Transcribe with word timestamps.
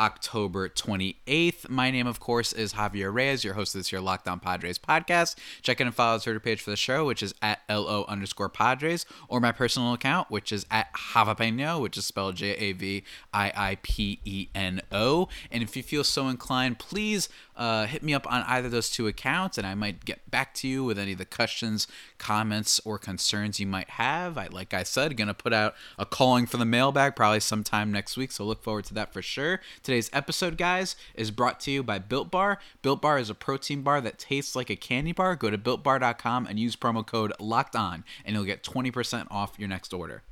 October 0.00 0.66
28th. 0.66 1.68
My 1.68 1.90
name, 1.90 2.06
of 2.06 2.20
course, 2.20 2.54
is 2.54 2.72
Javier 2.72 3.12
Reyes, 3.12 3.44
your 3.44 3.52
host 3.52 3.74
of 3.74 3.80
this 3.80 3.92
year 3.92 4.00
Locked 4.00 4.26
On 4.26 4.40
Padres 4.40 4.78
podcast. 4.78 5.36
Check 5.60 5.78
in 5.78 5.86
and 5.86 5.94
follow 5.94 6.16
the 6.16 6.24
Twitter 6.24 6.40
page 6.40 6.62
for 6.62 6.70
the 6.70 6.76
show, 6.76 7.04
which 7.04 7.22
is 7.22 7.34
at 7.42 7.60
LO 7.68 8.06
underscore 8.08 8.48
Padres, 8.48 9.04
or 9.28 9.40
my 9.40 9.52
personal 9.52 9.92
account, 9.92 10.30
which 10.30 10.52
is 10.52 10.64
at 10.70 10.90
Javapeno, 10.94 11.82
which 11.82 11.98
is 11.98 12.06
spelled 12.06 12.36
J 12.36 12.52
A 12.52 12.72
V 12.72 13.04
I 13.34 13.52
I 13.54 13.78
P 13.82 14.20
E 14.24 14.48
N 14.54 14.80
O. 14.90 15.28
And 15.50 15.62
if 15.62 15.76
you 15.76 15.82
feel 15.82 16.02
so 16.02 16.28
inclined, 16.28 16.78
please 16.78 17.28
uh, 17.60 17.86
hit 17.86 18.02
me 18.02 18.14
up 18.14 18.26
on 18.32 18.42
either 18.44 18.66
of 18.66 18.72
those 18.72 18.88
two 18.88 19.06
accounts, 19.06 19.58
and 19.58 19.66
I 19.66 19.74
might 19.74 20.06
get 20.06 20.30
back 20.30 20.54
to 20.54 20.66
you 20.66 20.82
with 20.82 20.98
any 20.98 21.12
of 21.12 21.18
the 21.18 21.26
questions, 21.26 21.86
comments, 22.16 22.80
or 22.86 22.98
concerns 22.98 23.60
you 23.60 23.66
might 23.66 23.90
have. 23.90 24.38
I, 24.38 24.46
like 24.46 24.72
I 24.72 24.82
said, 24.82 25.14
gonna 25.18 25.34
put 25.34 25.52
out 25.52 25.74
a 25.98 26.06
calling 26.06 26.46
for 26.46 26.56
the 26.56 26.64
mailbag 26.64 27.14
probably 27.14 27.40
sometime 27.40 27.92
next 27.92 28.16
week, 28.16 28.32
so 28.32 28.44
look 28.44 28.62
forward 28.62 28.86
to 28.86 28.94
that 28.94 29.12
for 29.12 29.20
sure. 29.20 29.60
Today's 29.82 30.08
episode, 30.14 30.56
guys, 30.56 30.96
is 31.14 31.30
brought 31.30 31.60
to 31.60 31.70
you 31.70 31.82
by 31.82 31.98
Built 31.98 32.30
Bar. 32.30 32.58
Built 32.80 33.02
Bar 33.02 33.18
is 33.18 33.28
a 33.28 33.34
protein 33.34 33.82
bar 33.82 34.00
that 34.00 34.18
tastes 34.18 34.56
like 34.56 34.70
a 34.70 34.76
candy 34.76 35.12
bar. 35.12 35.36
Go 35.36 35.50
to 35.50 35.58
builtbar.com 35.58 36.46
and 36.46 36.58
use 36.58 36.76
promo 36.76 37.06
code 37.06 37.34
Locked 37.38 37.76
On, 37.76 38.04
and 38.24 38.34
you'll 38.34 38.44
get 38.44 38.64
20% 38.64 39.26
off 39.30 39.58
your 39.58 39.68
next 39.68 39.92
order. 39.92 40.22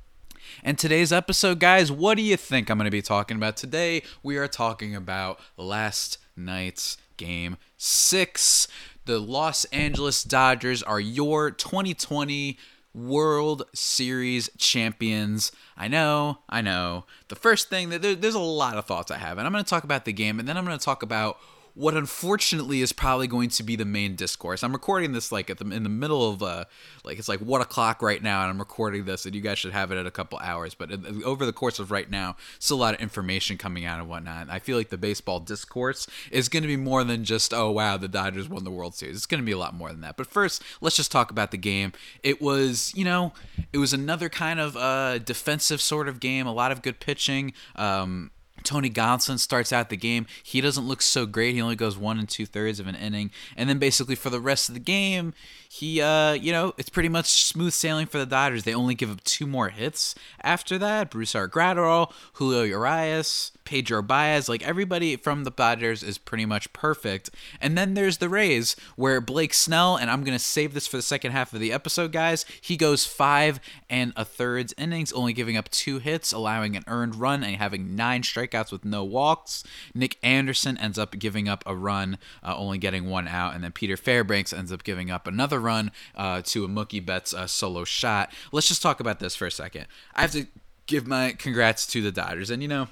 And 0.63 0.79
today's 0.79 1.13
episode, 1.13 1.59
guys, 1.59 1.91
what 1.91 2.15
do 2.15 2.23
you 2.23 2.37
think 2.37 2.71
I'm 2.71 2.79
going 2.79 2.85
to 2.85 2.91
be 2.91 3.03
talking 3.03 3.37
about 3.37 3.55
today? 3.55 4.01
We 4.23 4.37
are 4.37 4.47
talking 4.47 4.95
about 4.95 5.39
last 5.57 6.17
night's 6.35 6.97
game 7.19 7.57
six. 7.77 8.67
The 9.05 9.19
Los 9.19 9.65
Angeles 9.65 10.23
Dodgers 10.23 10.81
are 10.81 10.99
your 10.99 11.51
2020 11.51 12.57
World 12.93 13.63
Series 13.73 14.49
champions. 14.57 15.51
I 15.77 15.87
know, 15.87 16.39
I 16.49 16.61
know. 16.61 17.05
The 17.27 17.35
first 17.35 17.69
thing 17.69 17.89
that 17.89 18.01
there, 18.01 18.15
there's 18.15 18.33
a 18.35 18.39
lot 18.39 18.77
of 18.77 18.85
thoughts 18.85 19.11
I 19.11 19.17
have, 19.17 19.37
and 19.37 19.45
I'm 19.45 19.53
going 19.53 19.63
to 19.63 19.69
talk 19.69 19.83
about 19.83 20.05
the 20.05 20.13
game, 20.13 20.39
and 20.39 20.47
then 20.47 20.57
I'm 20.57 20.65
going 20.65 20.77
to 20.77 20.83
talk 20.83 21.03
about 21.03 21.37
what 21.73 21.95
unfortunately 21.95 22.81
is 22.81 22.91
probably 22.91 23.27
going 23.27 23.49
to 23.49 23.63
be 23.63 23.75
the 23.75 23.85
main 23.85 24.15
discourse. 24.15 24.63
I'm 24.63 24.73
recording 24.73 25.11
this 25.11 25.31
like 25.31 25.49
at 25.49 25.57
the 25.57 25.69
in 25.71 25.83
the 25.83 25.89
middle 25.89 26.29
of 26.29 26.43
uh 26.43 26.65
like 27.03 27.19
it's 27.19 27.29
like 27.29 27.39
one 27.39 27.61
o'clock 27.61 28.01
right 28.01 28.21
now, 28.21 28.41
and 28.41 28.49
I'm 28.49 28.59
recording 28.59 29.05
this, 29.05 29.25
and 29.25 29.35
you 29.35 29.41
guys 29.41 29.59
should 29.59 29.71
have 29.71 29.91
it 29.91 29.97
in 29.97 30.05
a 30.05 30.11
couple 30.11 30.39
hours. 30.39 30.73
But 30.73 30.91
over 31.23 31.45
the 31.45 31.53
course 31.53 31.79
of 31.79 31.91
right 31.91 32.09
now, 32.09 32.35
still 32.59 32.77
a 32.77 32.79
lot 32.79 32.93
of 32.95 33.01
information 33.01 33.57
coming 33.57 33.85
out 33.85 33.99
and 33.99 34.09
whatnot. 34.09 34.49
I 34.49 34.59
feel 34.59 34.77
like 34.77 34.89
the 34.89 34.97
baseball 34.97 35.39
discourse 35.39 36.07
is 36.31 36.49
going 36.49 36.63
to 36.63 36.67
be 36.67 36.77
more 36.77 37.03
than 37.03 37.23
just 37.23 37.53
oh 37.53 37.71
wow 37.71 37.97
the 37.97 38.07
Dodgers 38.07 38.49
won 38.49 38.63
the 38.63 38.71
World 38.71 38.95
Series. 38.95 39.15
It's 39.15 39.25
going 39.25 39.41
to 39.41 39.45
be 39.45 39.51
a 39.51 39.57
lot 39.57 39.73
more 39.73 39.89
than 39.89 40.01
that. 40.01 40.17
But 40.17 40.27
first, 40.27 40.63
let's 40.81 40.95
just 40.95 41.11
talk 41.11 41.31
about 41.31 41.51
the 41.51 41.57
game. 41.57 41.93
It 42.23 42.41
was 42.41 42.93
you 42.95 43.05
know 43.05 43.33
it 43.71 43.77
was 43.77 43.93
another 43.93 44.29
kind 44.29 44.59
of 44.59 44.75
uh 44.75 45.19
defensive 45.19 45.81
sort 45.81 46.07
of 46.07 46.19
game. 46.19 46.47
A 46.47 46.53
lot 46.53 46.71
of 46.71 46.81
good 46.81 46.99
pitching. 46.99 47.53
Um, 47.75 48.31
Tony 48.63 48.89
Gonsolin 48.89 49.39
starts 49.39 49.71
out 49.73 49.89
the 49.89 49.97
game. 49.97 50.25
He 50.43 50.61
doesn't 50.61 50.87
look 50.87 51.01
so 51.01 51.25
great. 51.25 51.55
He 51.55 51.61
only 51.61 51.75
goes 51.75 51.97
one 51.97 52.19
and 52.19 52.27
two 52.27 52.45
thirds 52.45 52.79
of 52.79 52.87
an 52.87 52.95
inning, 52.95 53.31
and 53.55 53.69
then 53.69 53.79
basically 53.79 54.15
for 54.15 54.29
the 54.29 54.39
rest 54.39 54.69
of 54.69 54.73
the 54.73 54.79
game, 54.79 55.33
he, 55.71 56.01
uh, 56.01 56.33
you 56.33 56.51
know, 56.51 56.73
it's 56.79 56.89
pretty 56.89 57.09
much 57.09 57.27
smooth 57.43 57.73
sailing 57.73 58.07
for 58.07 58.17
the 58.17 58.25
Dodgers. 58.25 58.63
They 58.63 58.73
only 58.73 58.95
give 58.95 59.11
up 59.11 59.23
two 59.23 59.45
more 59.45 59.69
hits 59.69 60.15
after 60.41 60.79
that. 60.79 61.11
Brusdar 61.11 61.47
Graterol, 61.47 62.11
Julio 62.33 62.63
Urias, 62.63 63.51
Pedro 63.65 64.01
Baez, 64.01 64.49
like 64.49 64.67
everybody 64.67 65.15
from 65.15 65.43
the 65.43 65.51
Dodgers 65.51 66.01
is 66.01 66.17
pretty 66.17 66.45
much 66.45 66.73
perfect. 66.73 67.29
And 67.61 67.77
then 67.77 67.93
there's 67.93 68.17
the 68.17 68.29
Rays, 68.29 68.75
where 68.95 69.21
Blake 69.21 69.53
Snell, 69.53 69.95
and 69.95 70.09
I'm 70.09 70.23
gonna 70.23 70.39
save 70.39 70.73
this 70.73 70.87
for 70.87 70.97
the 70.97 71.03
second 71.03 71.33
half 71.33 71.53
of 71.53 71.59
the 71.59 71.71
episode, 71.71 72.11
guys. 72.11 72.45
He 72.59 72.75
goes 72.75 73.05
five 73.05 73.59
and 73.87 74.11
a 74.15 74.25
thirds 74.25 74.73
innings, 74.75 75.13
only 75.13 75.33
giving 75.33 75.55
up 75.55 75.69
two 75.69 75.99
hits, 75.99 76.31
allowing 76.31 76.75
an 76.75 76.83
earned 76.87 77.15
run, 77.15 77.43
and 77.43 77.57
having 77.57 77.95
nine 77.95 78.23
strikeouts 78.49 78.71
with 78.71 78.85
no 78.85 79.03
walks. 79.03 79.63
Nick 79.93 80.17
Anderson 80.23 80.77
ends 80.77 80.97
up 80.97 81.17
giving 81.17 81.47
up 81.47 81.63
a 81.65 81.75
run, 81.75 82.17
uh, 82.43 82.55
only 82.55 82.77
getting 82.77 83.09
one 83.09 83.27
out, 83.27 83.55
and 83.55 83.63
then 83.63 83.71
Peter 83.71 83.97
Fairbanks 83.97 84.53
ends 84.53 84.71
up 84.71 84.83
giving 84.83 85.11
up 85.11 85.27
another 85.27 85.59
run 85.59 85.91
uh, 86.15 86.41
to 86.45 86.65
a 86.65 86.67
Mookie 86.67 87.05
Betts 87.05 87.33
uh, 87.33 87.47
solo 87.47 87.83
shot. 87.83 88.31
Let's 88.51 88.67
just 88.67 88.81
talk 88.81 88.99
about 88.99 89.19
this 89.19 89.35
for 89.35 89.45
a 89.45 89.51
second. 89.51 89.87
I 90.15 90.21
have 90.21 90.31
to 90.31 90.47
give 90.87 91.07
my 91.07 91.33
congrats 91.37 91.85
to 91.87 92.01
the 92.01 92.11
Dodgers, 92.11 92.49
and 92.49 92.61
you 92.61 92.67
know 92.67 92.87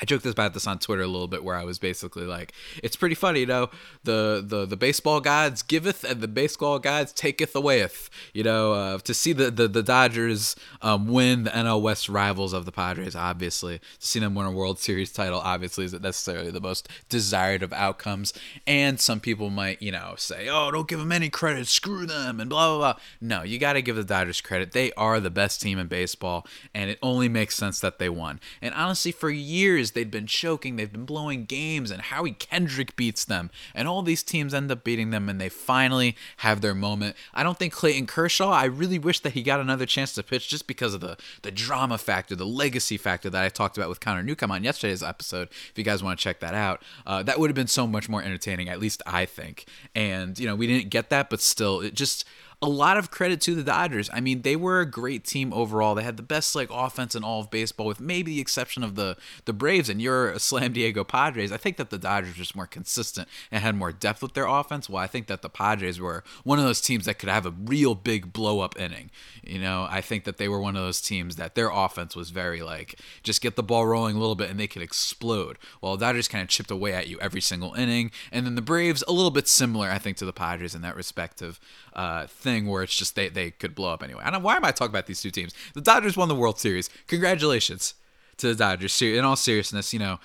I 0.00 0.04
joked 0.04 0.26
about 0.26 0.54
this 0.54 0.66
on 0.66 0.78
Twitter 0.78 1.02
a 1.02 1.06
little 1.06 1.28
bit, 1.28 1.44
where 1.44 1.56
I 1.56 1.64
was 1.64 1.78
basically 1.78 2.24
like, 2.26 2.52
"It's 2.82 2.96
pretty 2.96 3.14
funny, 3.14 3.40
you 3.40 3.46
know. 3.46 3.70
The 4.02 4.44
the 4.44 4.66
the 4.66 4.76
baseball 4.76 5.20
gods 5.20 5.62
giveth, 5.62 6.02
and 6.02 6.20
the 6.20 6.28
baseball 6.28 6.78
gods 6.80 7.12
taketh 7.12 7.52
awayeth. 7.52 8.08
You 8.32 8.42
know, 8.42 8.72
uh, 8.72 8.98
to 8.98 9.14
see 9.14 9.32
the 9.32 9.50
the, 9.50 9.68
the 9.68 9.82
Dodgers 9.82 10.56
um, 10.82 11.06
win 11.06 11.44
the 11.44 11.50
NL 11.50 11.80
West 11.80 12.08
rivals 12.08 12.52
of 12.52 12.64
the 12.64 12.72
Padres, 12.72 13.14
obviously, 13.14 13.78
to 13.78 14.06
see 14.06 14.18
them 14.18 14.34
win 14.34 14.46
a 14.46 14.50
World 14.50 14.80
Series 14.80 15.12
title, 15.12 15.38
obviously, 15.38 15.84
isn't 15.84 16.02
necessarily 16.02 16.50
the 16.50 16.60
most 16.60 16.88
desired 17.08 17.62
of 17.62 17.72
outcomes. 17.72 18.32
And 18.66 18.98
some 18.98 19.20
people 19.20 19.48
might, 19.48 19.80
you 19.80 19.92
know, 19.92 20.14
say, 20.16 20.48
"Oh, 20.48 20.72
don't 20.72 20.88
give 20.88 20.98
them 20.98 21.12
any 21.12 21.30
credit, 21.30 21.68
screw 21.68 22.04
them," 22.04 22.40
and 22.40 22.50
blah 22.50 22.76
blah 22.76 22.94
blah. 22.94 23.02
No, 23.20 23.42
you 23.44 23.60
got 23.60 23.74
to 23.74 23.82
give 23.82 23.94
the 23.94 24.04
Dodgers 24.04 24.40
credit. 24.40 24.72
They 24.72 24.90
are 24.94 25.20
the 25.20 25.30
best 25.30 25.60
team 25.62 25.78
in 25.78 25.86
baseball, 25.86 26.46
and 26.74 26.90
it 26.90 26.98
only 27.00 27.28
makes 27.28 27.54
sense 27.54 27.78
that 27.78 28.00
they 28.00 28.08
won. 28.08 28.40
And 28.60 28.74
honestly, 28.74 29.12
for 29.12 29.30
years 29.30 29.83
they'd 29.92 30.10
been 30.10 30.26
choking, 30.26 30.76
they've 30.76 30.92
been 30.92 31.04
blowing 31.04 31.44
games, 31.44 31.90
and 31.90 32.02
Howie 32.02 32.32
Kendrick 32.32 32.96
beats 32.96 33.24
them, 33.24 33.50
and 33.74 33.88
all 33.88 34.02
these 34.02 34.22
teams 34.22 34.54
end 34.54 34.70
up 34.70 34.84
beating 34.84 35.10
them, 35.10 35.28
and 35.28 35.40
they 35.40 35.48
finally 35.48 36.16
have 36.38 36.60
their 36.60 36.74
moment. 36.74 37.16
I 37.32 37.42
don't 37.42 37.58
think 37.58 37.72
Clayton 37.72 38.06
Kershaw. 38.06 38.50
I 38.50 38.64
really 38.64 38.98
wish 38.98 39.20
that 39.20 39.32
he 39.32 39.42
got 39.42 39.60
another 39.60 39.86
chance 39.86 40.12
to 40.14 40.22
pitch 40.22 40.48
just 40.48 40.66
because 40.66 40.94
of 40.94 41.00
the 41.00 41.16
the 41.42 41.50
drama 41.50 41.98
factor, 41.98 42.34
the 42.34 42.46
legacy 42.46 42.96
factor 42.96 43.30
that 43.30 43.44
I 43.44 43.48
talked 43.48 43.76
about 43.76 43.88
with 43.88 44.00
Connor 44.00 44.22
Newcomb 44.22 44.50
on 44.50 44.64
yesterday's 44.64 45.02
episode. 45.02 45.48
If 45.50 45.72
you 45.76 45.84
guys 45.84 46.02
want 46.02 46.18
to 46.18 46.22
check 46.22 46.40
that 46.40 46.54
out, 46.54 46.82
uh, 47.06 47.22
that 47.22 47.38
would 47.38 47.50
have 47.50 47.56
been 47.56 47.66
so 47.66 47.86
much 47.86 48.08
more 48.08 48.22
entertaining. 48.22 48.68
At 48.68 48.80
least 48.80 49.02
I 49.06 49.26
think. 49.26 49.66
And 49.94 50.38
you 50.38 50.46
know, 50.46 50.56
we 50.56 50.66
didn't 50.66 50.90
get 50.90 51.10
that, 51.10 51.30
but 51.30 51.40
still, 51.40 51.80
it 51.80 51.94
just 51.94 52.24
a 52.62 52.68
lot 52.68 52.96
of 52.96 53.10
credit 53.10 53.40
to 53.42 53.54
the 53.54 53.62
Dodgers. 53.62 54.08
I 54.12 54.20
mean, 54.20 54.42
they 54.42 54.56
were 54.56 54.80
a 54.80 54.86
great 54.86 55.24
team 55.24 55.52
overall. 55.52 55.94
They 55.94 56.02
had 56.02 56.16
the 56.16 56.22
best 56.22 56.54
like 56.54 56.68
offense 56.70 57.14
in 57.14 57.24
all 57.24 57.40
of 57.40 57.50
baseball, 57.50 57.86
with 57.86 58.00
maybe 58.00 58.34
the 58.34 58.40
exception 58.40 58.82
of 58.82 58.94
the 58.94 59.16
the 59.44 59.52
Braves. 59.52 59.88
And 59.88 60.00
you're 60.00 60.38
Slam 60.38 60.72
Diego 60.72 61.04
Padres. 61.04 61.52
I 61.52 61.56
think 61.56 61.76
that 61.76 61.90
the 61.90 61.98
Dodgers 61.98 62.30
were 62.30 62.38
just 62.38 62.56
more 62.56 62.66
consistent 62.66 63.28
and 63.50 63.62
had 63.62 63.76
more 63.76 63.92
depth 63.92 64.22
with 64.22 64.34
their 64.34 64.46
offense. 64.46 64.88
Well, 64.88 65.02
I 65.02 65.06
think 65.06 65.26
that 65.26 65.42
the 65.42 65.50
Padres 65.50 66.00
were 66.00 66.24
one 66.42 66.58
of 66.58 66.64
those 66.64 66.80
teams 66.80 67.04
that 67.06 67.18
could 67.18 67.28
have 67.28 67.46
a 67.46 67.50
real 67.50 67.94
big 67.94 68.32
blow 68.32 68.60
up 68.60 68.78
inning. 68.78 69.10
You 69.42 69.58
know, 69.58 69.86
I 69.90 70.00
think 70.00 70.24
that 70.24 70.38
they 70.38 70.48
were 70.48 70.60
one 70.60 70.76
of 70.76 70.82
those 70.82 71.00
teams 71.00 71.36
that 71.36 71.54
their 71.54 71.70
offense 71.70 72.16
was 72.16 72.30
very 72.30 72.62
like 72.62 72.98
just 73.22 73.42
get 73.42 73.56
the 73.56 73.62
ball 73.62 73.86
rolling 73.86 74.16
a 74.16 74.20
little 74.20 74.34
bit 74.34 74.50
and 74.50 74.58
they 74.58 74.68
could 74.68 74.82
explode. 74.82 75.58
While 75.80 75.96
the 75.96 76.06
Dodgers 76.06 76.28
kind 76.28 76.42
of 76.42 76.48
chipped 76.48 76.70
away 76.70 76.92
at 76.92 77.08
you 77.08 77.18
every 77.20 77.40
single 77.40 77.74
inning, 77.74 78.10
and 78.32 78.46
then 78.46 78.54
the 78.54 78.62
Braves 78.62 79.04
a 79.06 79.12
little 79.12 79.30
bit 79.30 79.48
similar, 79.48 79.90
I 79.90 79.98
think, 79.98 80.16
to 80.18 80.24
the 80.24 80.32
Padres 80.32 80.74
in 80.74 80.82
that 80.82 80.96
respective 80.96 81.60
uh, 81.92 82.26
thing 82.26 82.53
where 82.62 82.82
it's 82.82 82.96
just 82.96 83.14
they 83.14 83.28
they 83.28 83.50
could 83.50 83.74
blow 83.74 83.92
up 83.92 84.02
anyway. 84.02 84.22
I 84.24 84.30
don't 84.30 84.42
why 84.42 84.56
am 84.56 84.64
I 84.64 84.70
talking 84.70 84.92
about 84.92 85.06
these 85.06 85.20
two 85.20 85.30
teams? 85.30 85.54
The 85.74 85.80
Dodgers 85.80 86.16
won 86.16 86.28
the 86.28 86.34
World 86.34 86.58
Series. 86.58 86.88
Congratulations 87.06 87.94
to 88.38 88.48
the 88.48 88.54
Dodgers. 88.54 89.00
In 89.02 89.24
all 89.24 89.36
seriousness, 89.36 89.92
you 89.92 89.98
know, 89.98 90.20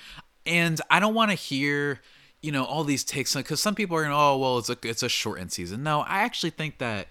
and 0.45 0.79
I 0.89 0.99
don't 0.99 1.13
want 1.13 1.31
to 1.31 1.35
hear 1.35 2.01
you 2.41 2.51
know 2.51 2.63
all 2.63 2.83
these 2.83 3.03
takes 3.03 3.35
because 3.35 3.61
some 3.61 3.75
people 3.75 3.97
are 3.97 4.03
going, 4.03 4.13
oh 4.13 4.37
well, 4.37 4.57
it's 4.57 4.69
a 4.69 4.77
it's 4.83 5.03
a 5.03 5.09
shortened 5.09 5.51
season. 5.51 5.83
No, 5.83 6.01
I 6.01 6.19
actually 6.19 6.51
think 6.51 6.77
that 6.77 7.07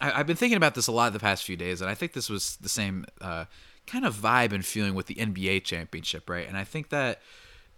I, 0.00 0.10
have 0.10 0.26
been 0.26 0.36
thinking 0.36 0.56
about 0.56 0.74
this 0.74 0.86
a 0.86 0.92
lot 0.92 1.12
the 1.12 1.18
past 1.18 1.44
few 1.44 1.56
days, 1.56 1.80
and 1.80 1.90
I 1.90 1.94
think 1.94 2.12
this 2.12 2.28
was 2.28 2.56
the 2.56 2.68
same 2.68 3.04
uh, 3.20 3.46
kind 3.86 4.04
of 4.04 4.14
vibe 4.14 4.52
and 4.52 4.64
feeling 4.64 4.94
with 4.94 5.06
the 5.06 5.14
NBA 5.14 5.64
championship, 5.64 6.28
right? 6.28 6.46
And 6.46 6.56
I 6.56 6.64
think 6.64 6.90
that 6.90 7.20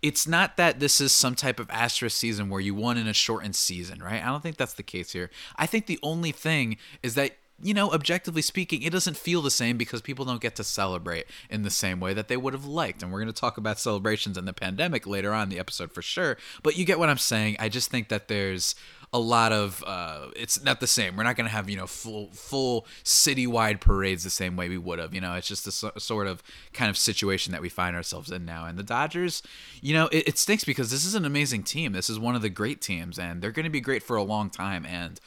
it's 0.02 0.26
not 0.26 0.56
that 0.56 0.80
this 0.80 1.00
is 1.00 1.12
some 1.12 1.34
type 1.34 1.60
of 1.60 1.68
asterisk 1.70 2.16
season 2.16 2.48
where 2.48 2.60
you 2.60 2.74
won 2.74 2.96
in 2.96 3.06
a 3.06 3.12
shortened 3.12 3.56
season, 3.56 4.02
right? 4.02 4.22
I 4.22 4.26
don't 4.26 4.42
think 4.42 4.56
that's 4.56 4.74
the 4.74 4.82
case 4.82 5.12
here. 5.12 5.30
I 5.56 5.66
think 5.66 5.86
the 5.86 5.98
only 6.02 6.32
thing 6.32 6.78
is 7.02 7.14
that 7.14 7.36
you 7.62 7.74
know, 7.74 7.92
objectively 7.92 8.42
speaking, 8.42 8.82
it 8.82 8.90
doesn't 8.90 9.16
feel 9.16 9.42
the 9.42 9.50
same 9.50 9.76
because 9.76 10.00
people 10.00 10.24
don't 10.24 10.40
get 10.40 10.56
to 10.56 10.64
celebrate 10.64 11.26
in 11.50 11.62
the 11.62 11.70
same 11.70 12.00
way 12.00 12.14
that 12.14 12.28
they 12.28 12.36
would 12.36 12.54
have 12.54 12.64
liked. 12.64 13.02
And 13.02 13.12
we're 13.12 13.20
going 13.20 13.32
to 13.32 13.38
talk 13.38 13.58
about 13.58 13.78
celebrations 13.78 14.38
and 14.38 14.48
the 14.48 14.52
pandemic 14.52 15.06
later 15.06 15.34
on 15.34 15.44
in 15.44 15.48
the 15.50 15.58
episode 15.58 15.92
for 15.92 16.02
sure. 16.02 16.38
But 16.62 16.78
you 16.78 16.84
get 16.84 16.98
what 16.98 17.10
I'm 17.10 17.18
saying. 17.18 17.56
I 17.58 17.68
just 17.68 17.90
think 17.90 18.08
that 18.08 18.28
there's 18.28 18.74
a 19.12 19.18
lot 19.18 19.52
of 19.52 19.82
uh, 19.86 20.26
it's 20.36 20.62
not 20.62 20.80
the 20.80 20.86
same. 20.86 21.16
We're 21.16 21.24
not 21.24 21.36
going 21.36 21.46
to 21.46 21.52
have 21.52 21.68
you 21.68 21.76
know 21.76 21.86
full 21.86 22.30
full 22.32 22.86
citywide 23.04 23.80
parades 23.80 24.22
the 24.22 24.30
same 24.30 24.56
way 24.56 24.68
we 24.68 24.78
would 24.78 24.98
have. 24.98 25.14
You 25.14 25.20
know, 25.20 25.34
it's 25.34 25.48
just 25.48 25.66
a 25.66 25.72
so, 25.72 25.90
sort 25.98 26.26
of 26.26 26.42
kind 26.72 26.88
of 26.88 26.96
situation 26.96 27.52
that 27.52 27.60
we 27.60 27.68
find 27.68 27.96
ourselves 27.96 28.30
in 28.30 28.44
now. 28.44 28.66
And 28.66 28.78
the 28.78 28.82
Dodgers, 28.82 29.42
you 29.80 29.94
know, 29.94 30.06
it, 30.08 30.28
it 30.28 30.38
stinks 30.38 30.64
because 30.64 30.90
this 30.90 31.04
is 31.04 31.14
an 31.14 31.24
amazing 31.24 31.64
team. 31.64 31.92
This 31.92 32.08
is 32.08 32.18
one 32.18 32.36
of 32.36 32.42
the 32.42 32.48
great 32.48 32.80
teams, 32.80 33.18
and 33.18 33.42
they're 33.42 33.50
going 33.50 33.64
to 33.64 33.70
be 33.70 33.80
great 33.80 34.02
for 34.02 34.16
a 34.16 34.22
long 34.22 34.48
time. 34.48 34.86
And 34.86 35.20